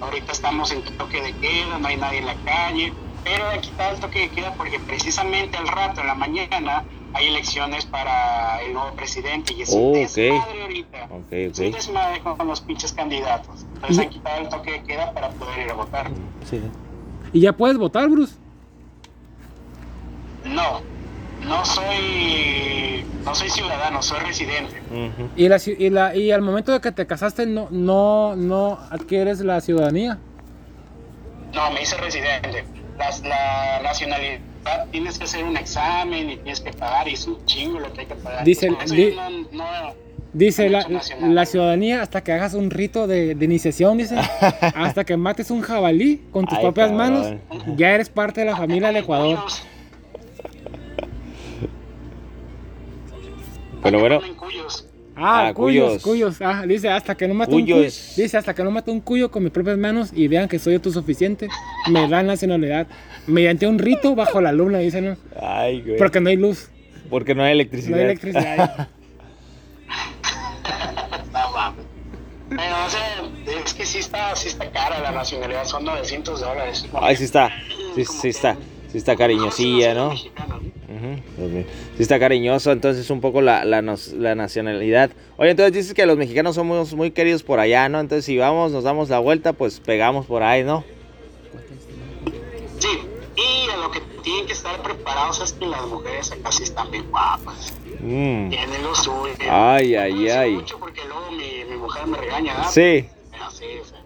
[0.00, 2.92] Ahorita estamos en toque de queda, no hay nadie en la calle,
[3.24, 6.84] pero han quitado el toque de queda porque precisamente al rato, en la mañana,
[7.14, 11.04] hay elecciones para el nuevo presidente y es Oh, un desmadre ahorita.
[11.10, 13.64] Ok, Es un desmadre con los pinches candidatos.
[13.74, 16.10] Entonces han quitado el toque de queda para poder ir a votar.
[16.48, 16.60] Sí.
[17.32, 18.34] ¿Y ya puedes votar, Bruce?
[20.44, 20.80] No,
[21.46, 24.76] no soy, no soy ciudadano, soy residente.
[25.36, 29.40] ¿Y, la, y, la, y al momento de que te casaste no, no, no adquieres
[29.40, 30.18] la ciudadanía?
[31.54, 32.64] No, me hice residente.
[33.24, 34.40] La nacionalidad
[34.90, 38.00] tienes que hacer un examen y tienes que pagar y es un chingo lo que
[38.02, 38.44] hay que pagar.
[38.44, 39.30] Dice- di- no-
[39.64, 40.86] no- Dice la,
[41.22, 44.16] la ciudadanía hasta que hagas un rito de, de iniciación, dice.
[44.74, 47.40] hasta que mates un jabalí con tus Ay, propias cabrón.
[47.50, 49.38] manos, ya eres parte de la familia del Ecuador.
[53.82, 54.20] Pero bueno.
[55.20, 56.40] Ah, Ah, cuyos, cuyos.
[56.40, 57.80] Ah, dice hasta que no mate un cuyo.
[57.82, 60.74] Dice hasta que no mate un cuyo con mis propias manos y vean que soy
[60.74, 61.48] autosuficiente,
[61.90, 62.86] me dan nacionalidad.
[63.26, 65.16] Mediante un rito bajo la luna, dice, ¿no?
[65.40, 65.96] ay, güey.
[65.98, 66.70] Porque no hay luz,
[67.10, 67.90] Porque no hay electricidad.
[67.90, 68.88] no hay electricidad.
[71.32, 71.84] No mames.
[72.48, 76.86] Pero, o sea, es que sí está, sí está cara la nacionalidad, son 900 dólares.
[77.00, 77.50] Ay, sí está.
[77.94, 78.54] Sí, sí está.
[78.54, 80.16] que- Sí está cariñosilla, ¿no?
[80.16, 80.30] Sí
[81.98, 85.10] está cariñoso, entonces un poco la, la, nos- la nacionalidad.
[85.36, 88.00] Oye, entonces dices que los mexicanos somos muy queridos por allá, ¿no?
[88.00, 90.84] Entonces si vamos, nos damos la vuelta, pues pegamos por ahí, ¿no?
[92.78, 92.88] Sí,
[93.36, 96.90] y a lo que tienen que estar preparados es que las mujeres acá sí están
[96.90, 97.74] bien guapas.
[98.00, 98.48] Mm.
[98.48, 99.34] Tienen lo suyo.
[99.50, 100.52] Ay, ay, ay.
[100.52, 102.70] mucho porque luego mi, mi mujer me regaña, ¿verdad?
[102.70, 103.06] Sí.
[103.30, 103.97] Pero sí, o sea,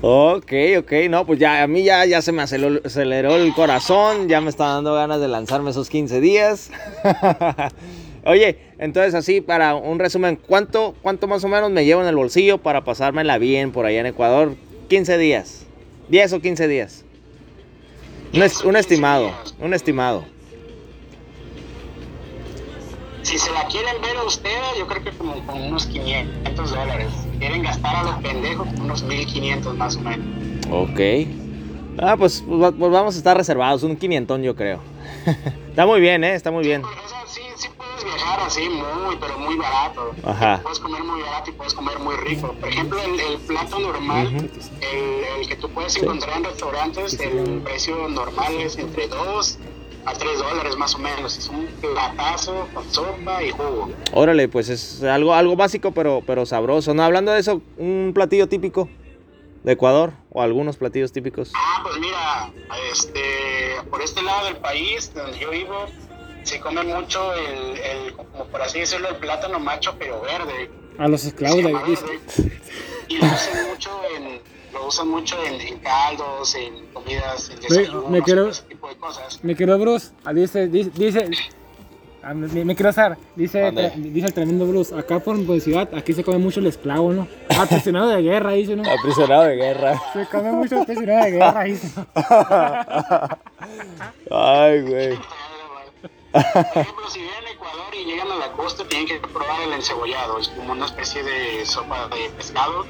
[0.00, 4.28] Ok, ok, no, pues ya a mí ya, ya se me aceleró, aceleró el corazón,
[4.28, 6.70] ya me está dando ganas de lanzarme esos 15 días.
[8.24, 12.14] Oye, entonces así para un resumen, ¿cuánto, ¿cuánto más o menos me llevo en el
[12.16, 14.54] bolsillo para pasármela bien por allá en Ecuador?
[14.88, 15.66] 15 días,
[16.08, 17.04] 10 o 15 días.
[18.34, 20.24] Un, es- un estimado, un estimado.
[23.22, 27.08] Si se la quieren ver a ustedes, yo creo que como con unos 500 dólares.
[27.38, 30.26] Quieren gastar a los pendejos, unos 1500 más o menos.
[30.70, 31.00] Ok.
[31.98, 34.80] Ah, pues, pues pues vamos a estar reservados, un quinientón yo creo.
[35.68, 36.34] Está muy bien, ¿eh?
[36.34, 36.82] Está muy bien.
[36.84, 40.12] O sea, sí, sí puedes viajar así muy, pero muy barato.
[40.24, 40.60] Ajá.
[40.62, 42.54] Puedes comer muy barato y puedes comer muy rico.
[42.58, 44.50] Por ejemplo, el, el plato normal,
[44.80, 49.58] el, el que tú puedes encontrar en restaurantes, el precio normal es entre 2
[50.04, 51.38] a 3 dólares más o menos.
[51.38, 53.90] Es un platazo con sopa y jugo.
[54.12, 56.94] Órale, pues es algo, algo básico, pero, pero sabroso.
[56.94, 58.88] No, hablando de eso, un platillo típico
[59.62, 61.52] de Ecuador o algunos platillos típicos.
[61.54, 62.52] Ah, pues mira,
[62.90, 63.20] este,
[63.90, 65.86] por este lado del país donde yo vivo,
[66.42, 70.70] se come mucho el, el como por así decirlo, el plátano macho, pero verde.
[70.98, 71.72] A los esclavos de.
[73.08, 74.40] Y lo usan mucho en,
[74.72, 78.96] lo usan mucho en, en caldos, en comidas, en desayunos, me quiero- ese tipo de
[78.96, 79.38] cosas.
[79.44, 81.30] Mi querido Bruce, ah, dice, dice, dice
[82.22, 86.12] ah, me, me quiero hacer, dice, dice el tremendo Bruce, acá por mi ciudad, aquí
[86.12, 87.28] se come mucho el esclavo, ¿no?
[87.50, 88.82] Ah, prisionero de guerra, dice, ¿no?
[88.90, 90.00] Aprisionado de guerra.
[90.12, 91.88] Se come mucho el prisionero de guerra, dice.
[94.30, 95.18] Ay, güey.
[96.32, 99.72] Por ejemplo, si vienen a Ecuador y llegan a la costa, tienen que probar el
[99.74, 100.38] encebollado.
[100.38, 102.86] Es como una especie de sopa de pescado.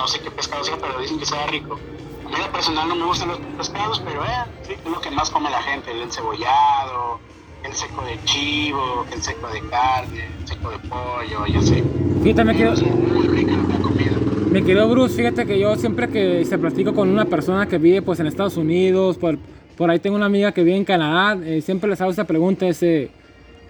[0.00, 1.78] No sé qué pescado sea, pero dicen que sea rico.
[2.24, 4.28] A mí, en lo personal, no me gustan los pescados, pero eh,
[4.62, 7.20] sí, es lo que más come la gente: el encebollado,
[7.62, 11.84] el seco de chivo, el seco de carne, el seco de pollo, ya sé.
[12.22, 14.12] Fíjate, me quedo, Es muy rica la comida.
[14.50, 18.00] Mi querido Bruce, fíjate que yo siempre que se platico con una persona que vive
[18.00, 19.36] pues en Estados Unidos, por,
[19.76, 22.66] por ahí tengo una amiga que vive en Canadá, eh, siempre les hago esta pregunta,
[22.66, 23.10] ese,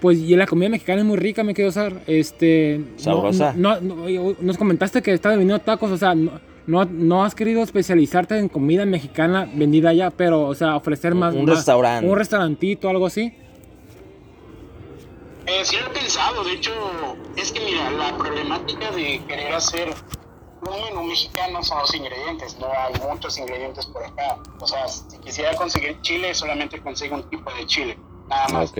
[0.01, 2.80] pues y la comida mexicana es muy rica, me quiero usar, este...
[2.96, 3.53] Sabrosa.
[3.57, 4.07] No, no-
[4.40, 8.48] nos comentaste que estás vendiendo tacos, o sea, no, no, no has querido especializarte en
[8.48, 11.34] comida mexicana vendida allá, pero, o sea, ofrecer más...
[11.34, 12.09] Un más- restaurante.
[12.09, 13.34] Un restaurantito, algo así.
[15.46, 16.72] Eh, sí lo he pensado, de hecho,
[17.36, 19.88] es que mira, la problemática de querer hacer
[20.62, 24.38] un menú mexicano son los ingredientes, no hay muchos ingredientes por acá.
[24.61, 27.98] O sea, si quisiera conseguir chile, solamente consigo un tipo de chile,
[28.28, 28.70] nada más.
[28.70, 28.78] Ok.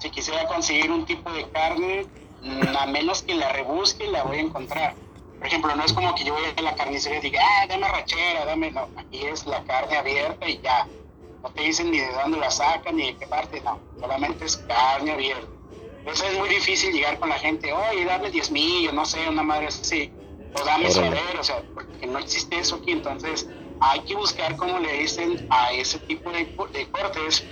[0.00, 2.06] Si quisiera conseguir un tipo de carne,
[2.42, 4.94] mm, a menos que la rebusque, la voy a encontrar.
[5.38, 7.86] Por ejemplo, no es como que yo voy a la carnicería y diga, ah, dame
[7.86, 8.70] rachera, dame.
[8.70, 10.88] No, aquí es la carne abierta y ya.
[11.42, 13.78] No te dicen ni de dónde la sacan ni de qué parte, no.
[14.00, 15.46] Solamente es carne abierta.
[15.98, 19.42] Entonces es muy difícil llegar con la gente, oye, dame 10 mil, no sé, una
[19.42, 20.10] madre así.
[20.54, 22.92] O dame suadero, o sea, porque no existe eso aquí.
[22.92, 23.46] Entonces
[23.80, 27.44] hay que buscar cómo le dicen a ese tipo de, de cortes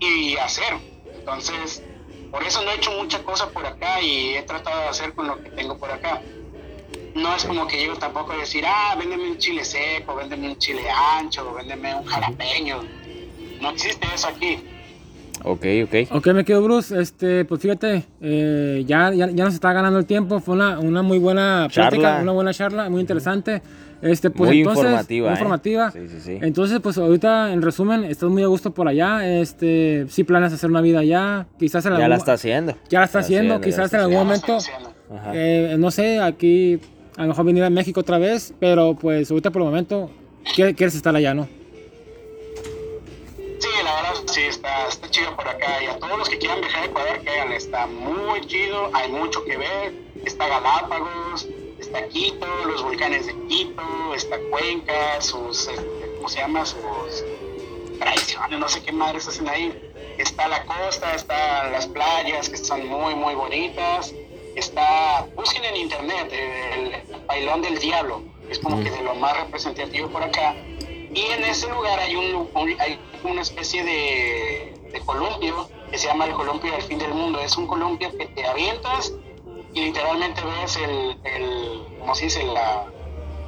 [0.00, 0.93] y hacer.
[1.24, 1.82] Entonces,
[2.30, 5.26] por eso no he hecho mucha cosa por acá y he tratado de hacer con
[5.26, 6.20] lo que tengo por acá.
[7.14, 10.58] No es como que llego tampoco a decir, ah, véndeme un chile seco, véndeme un
[10.58, 12.82] chile ancho, véndeme un jalapeño.
[13.58, 14.62] No existe eso aquí.
[15.44, 15.94] Ok, ok.
[16.12, 20.06] Ok, me quedo Bruce, este, pues fíjate, eh, ya, ya, ya nos está ganando el
[20.06, 22.22] tiempo, fue una, una muy buena plática, Charla.
[22.22, 23.60] una buena charla, muy interesante.
[24.02, 25.38] Este, pues Muy entonces, informativa, muy ¿eh?
[25.38, 25.90] informativa.
[25.90, 26.38] Sí, sí, sí.
[26.42, 30.68] Entonces, pues ahorita, en resumen, estás muy a gusto por allá, este, si planeas hacer
[30.68, 32.74] una vida allá, quizás en Ya algún, la está haciendo.
[32.90, 34.58] ya la está haciendo, ya quizás está en algún Ya momento,
[35.32, 36.80] eh, no sé, aquí,
[37.16, 40.10] a lo mejor venir a México otra vez, pero pues ahorita por el momento,
[40.54, 41.48] quieres, quieres estar allá, ¿no?
[44.26, 45.82] Sí, está, está chido por acá.
[45.82, 49.10] Y a todos los que quieran viajar a Ecuador, que hagan, está muy chido, hay
[49.10, 49.94] mucho que ver.
[50.24, 51.46] Está Galápagos,
[51.78, 56.66] está Quito, los volcanes de Quito, está Cuenca, sus, este, ¿cómo se llama?
[56.66, 57.24] Sus
[57.98, 59.92] tradiciones, no sé qué madres hacen ahí.
[60.18, 64.12] Está la costa, están las playas, que son muy, muy bonitas.
[64.56, 70.08] Está, busquen en internet, el, Bailón del Diablo, es como que de lo más representativo
[70.08, 70.54] por acá.
[71.14, 76.08] Y en ese lugar hay, un, un- hay una especie de, de columpio que se
[76.08, 77.38] llama el columpio del fin del mundo.
[77.40, 79.12] Es un columpio que te avientas
[79.72, 82.42] y literalmente ves el, el ¿cómo se dice?
[82.44, 82.84] La,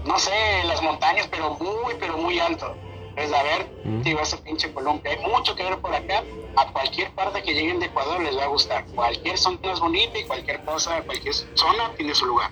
[0.05, 0.31] no sé,
[0.67, 2.77] las montañas, pero muy, pero muy alto.
[3.17, 4.03] Es a ver, Mm.
[4.03, 5.11] digo, ese pinche columpio.
[5.11, 6.25] Hay mucho que ver por acá.
[6.59, 8.87] A cualquier parte que lleguen de Ecuador les va a gustar.
[8.95, 12.51] Cualquier zona es bonita y cualquier cosa, cualquier zona tiene su lugar.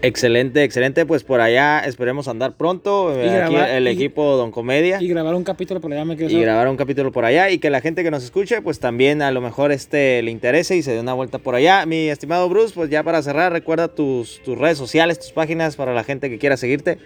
[0.00, 1.04] Excelente, excelente.
[1.06, 3.12] Pues por allá esperemos andar pronto.
[3.16, 4.98] Y eh, Aquí grabar- el y- equipo Don Comedia.
[5.00, 7.58] Y grabar un capítulo por allá, me quedo y grabar un capítulo por allá y
[7.58, 10.82] que la gente que nos escuche pues también a lo mejor este le interese y
[10.82, 11.84] se dé una vuelta por allá.
[11.84, 15.92] Mi estimado Bruce, pues ya para cerrar, recuerda tus, tus redes sociales, tus páginas para
[15.92, 16.98] la gente que quiera seguirte.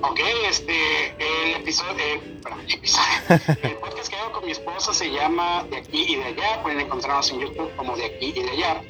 [0.00, 0.72] Ok, este,
[1.18, 3.06] el episodio, eh, perdón, el episodio,
[3.64, 6.78] el podcast que hago con mi esposa se llama De aquí y de allá, pueden
[6.78, 8.80] encontrarnos en YouTube como De aquí y de allá.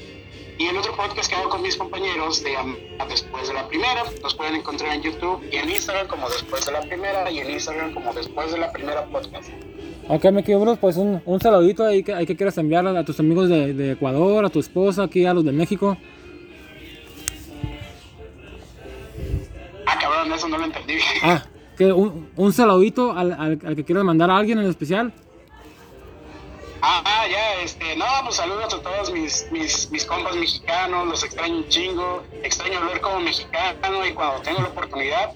[0.58, 2.74] Y el otro podcast que hago con mis compañeros llama
[3.08, 6.72] Después de la Primera, los pueden encontrar en YouTube y en Instagram como Después de
[6.72, 9.50] la Primera y en Instagram como Después de la Primera Podcast.
[10.08, 13.04] Ok, me Bruce, pues un, un saludito ahí que, ahí que quieras enviar a, a
[13.04, 15.96] tus amigos de, de Ecuador, a tu esposa, aquí a los de México.
[19.86, 20.94] Ah, cabrón, eso no lo entendí.
[21.22, 21.44] Ah,
[21.76, 25.12] que un, un saludito al, al, al que quieras mandar a alguien en especial.
[26.80, 31.56] Ah, ya, este, no, pues saludos a todos mis, mis, mis compas mexicanos, los extraño
[31.56, 35.32] un chingo, extraño hablar como mexicano y cuando tengo la oportunidad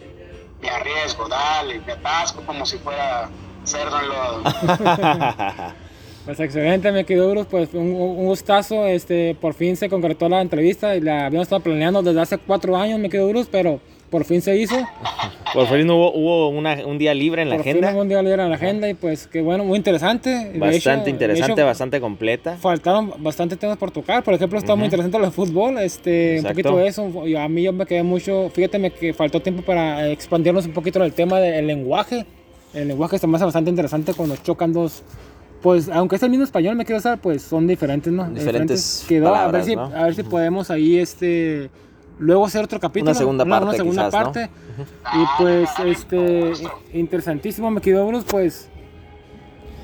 [0.61, 3.28] me arriesgo, dale, me atasco como si fuera
[3.64, 4.43] cerdo en lodo.
[6.24, 10.40] Pues excelente, me quedó Bruce, pues un, un, gustazo, este, por fin se concretó la
[10.40, 13.80] entrevista y la habíamos estado planeando desde hace cuatro años, me quedó Bruce, pero
[14.12, 14.76] por fin se hizo.
[15.54, 17.88] Por fin hubo, hubo una, un día libre en la por agenda.
[17.88, 20.52] Fin hubo un día libre en la agenda y pues qué bueno, muy interesante.
[20.54, 22.58] Bastante hecho, interesante, hecho, bastante completa.
[22.58, 24.78] Faltaron bastante temas por tocar, por ejemplo, está uh -huh.
[24.78, 27.26] muy interesante lo de fútbol, este, un poquito de eso.
[27.26, 31.00] Yo, a mí yo me quedé mucho, fíjate que faltó tiempo para expandirnos un poquito
[31.00, 32.26] del tema del lenguaje.
[32.74, 35.02] El lenguaje está más bastante interesante cuando chocan dos
[35.62, 38.28] pues aunque es el mismo español, me quiero usar, pues son diferentes, ¿no?
[38.28, 39.82] Diferentes, Quedó, palabras, a ver si, ¿no?
[39.84, 41.70] a ver si podemos ahí, este,
[42.18, 43.10] luego hacer otro capítulo.
[43.10, 44.50] Una segunda parte, una segunda quizás, parte.
[44.78, 45.22] ¿no?
[45.22, 46.52] Y pues, este,
[46.92, 48.68] interesantísimo, me quedó, Bruce, pues,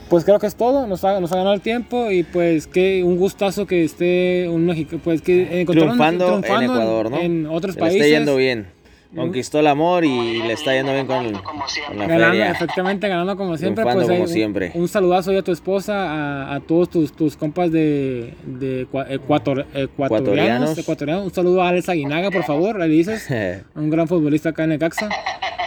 [0.08, 3.04] pues creo que es todo, nos ha, nos ha ganado el tiempo y pues que
[3.04, 7.18] un gustazo que esté un México, pues que triunfando, triunfando en Ecuador, ¿no?
[7.18, 8.02] En otros Se países.
[8.02, 8.77] Está yendo bien
[9.14, 11.58] conquistó el amor y le está yendo bien con, con
[11.98, 12.50] la ganando, feria.
[12.50, 13.84] Efectivamente, ganando como siempre.
[13.84, 14.70] Pues, como un, siempre.
[14.74, 20.76] Un saludazo a tu esposa, a, a todos tus, tus compas de, de ecuator, ecuatorianos,
[20.76, 21.24] ecuatorianos.
[21.24, 23.26] Un saludo a Alex Aguinaga, por favor, le dices.
[23.74, 25.08] un gran futbolista acá en el Caxa.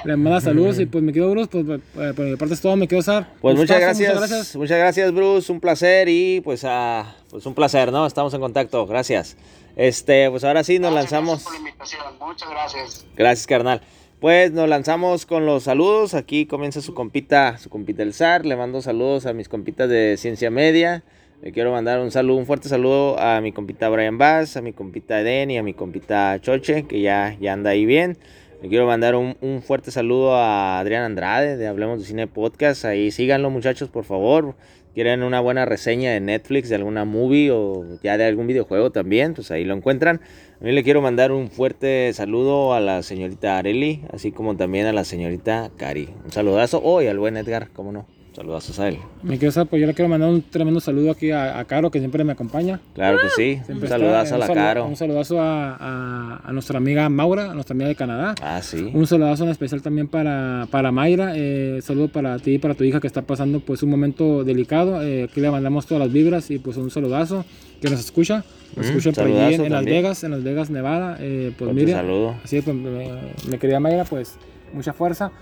[0.04, 1.82] Le manda saludos y pues me quedo Bruce, pues
[2.16, 3.28] por mi parte es todo, me quedo Sar.
[3.40, 7.54] Pues muchas gracias, muchas gracias, muchas gracias Bruce, un placer y pues, uh, pues un
[7.54, 8.08] placer, ¿no?
[8.08, 9.38] Estamos en contacto, gracias.
[9.76, 11.44] Este, pues ahora sí nos gracias, lanzamos.
[11.44, 12.20] Gracias por la invitación.
[12.20, 13.06] Muchas gracias.
[13.16, 13.82] Gracias, carnal.
[14.20, 16.14] Pues nos lanzamos con los saludos.
[16.14, 18.46] Aquí comienza su compita, su compita el zar.
[18.46, 21.04] Le mando saludos a mis compitas de Ciencia Media.
[21.42, 24.74] Le quiero mandar un saludo, un fuerte saludo a mi compita Brian Bass, a mi
[24.74, 28.20] compita Eden y a mi compita Choche, que ya, ya anda ahí bien.
[28.62, 32.86] Le quiero mandar un, un, fuerte saludo a Adrián Andrade de Hablemos de Cine Podcast.
[32.86, 34.54] Ahí síganlo, muchachos, por favor.
[34.94, 39.34] Quieren una buena reseña de Netflix, de alguna movie o ya de algún videojuego también,
[39.34, 40.20] pues ahí lo encuentran.
[40.60, 44.88] A mí le quiero mandar un fuerte saludo a la señorita Areli, así como también
[44.88, 46.10] a la señorita Cari.
[46.26, 46.82] Un saludazo.
[46.84, 48.06] hoy al buen Edgar, cómo no.
[48.34, 48.98] Saludazos a él.
[49.24, 52.00] Me quiero pues yo le quiero mandar un tremendo saludo aquí a, a Caro, que
[52.00, 52.80] siempre me acompaña.
[52.94, 53.62] Claro que sí.
[53.66, 54.86] Siempre un saludazo está, a la un saludo, Caro.
[54.86, 58.36] Un saludazo a, a, a, nuestra amiga Maura, a nuestra amiga de Canadá.
[58.42, 58.90] Ah, sí.
[58.94, 61.34] Un saludazo en especial también para, para Mayra.
[61.36, 65.04] Eh, saludo para ti y para tu hija que está pasando pues un momento delicado.
[65.04, 67.44] Eh, aquí le mandamos todas las vibras y pues un saludazo
[67.82, 68.46] que nos escucha.
[68.78, 69.84] Nos Mm, escucha por allí en, en Las.
[69.84, 71.18] Vegas, en Las Vegas, Nevada.
[71.20, 72.36] Eh, pues mire, saludo.
[72.46, 73.10] así pues, me,
[73.50, 74.38] me quería Mayra, pues
[74.72, 75.34] mucha fuerza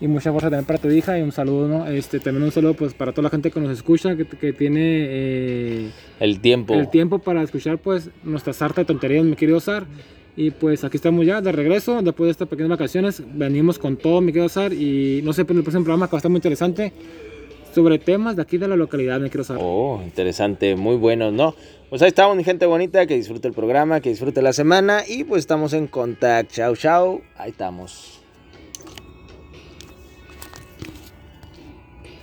[0.00, 1.86] y mucha fuerza también para tu hija y un saludo, ¿no?
[1.86, 4.80] Este, también un saludo pues para toda la gente que nos escucha, que, que tiene
[4.82, 5.90] eh,
[6.20, 6.74] El tiempo.
[6.74, 9.86] el tiempo para escuchar pues nuestra sarta de tonterías, mi querido Sar.
[10.38, 14.20] Y pues aquí estamos ya de regreso, después de estas pequeñas vacaciones, venimos con todo,
[14.20, 16.38] mi querido Sar, y no sé, pero el próximo programa que va a estar muy
[16.38, 16.92] interesante
[17.74, 19.56] sobre temas de aquí de la localidad, mi querido Sar.
[19.58, 21.54] Oh, interesante, muy bueno, ¿no?
[21.88, 25.24] Pues ahí estamos, mi gente bonita, que disfrute el programa, que disfrute la semana y
[25.24, 26.52] pues estamos en contacto.
[26.54, 28.15] Chao, chao, ahí estamos.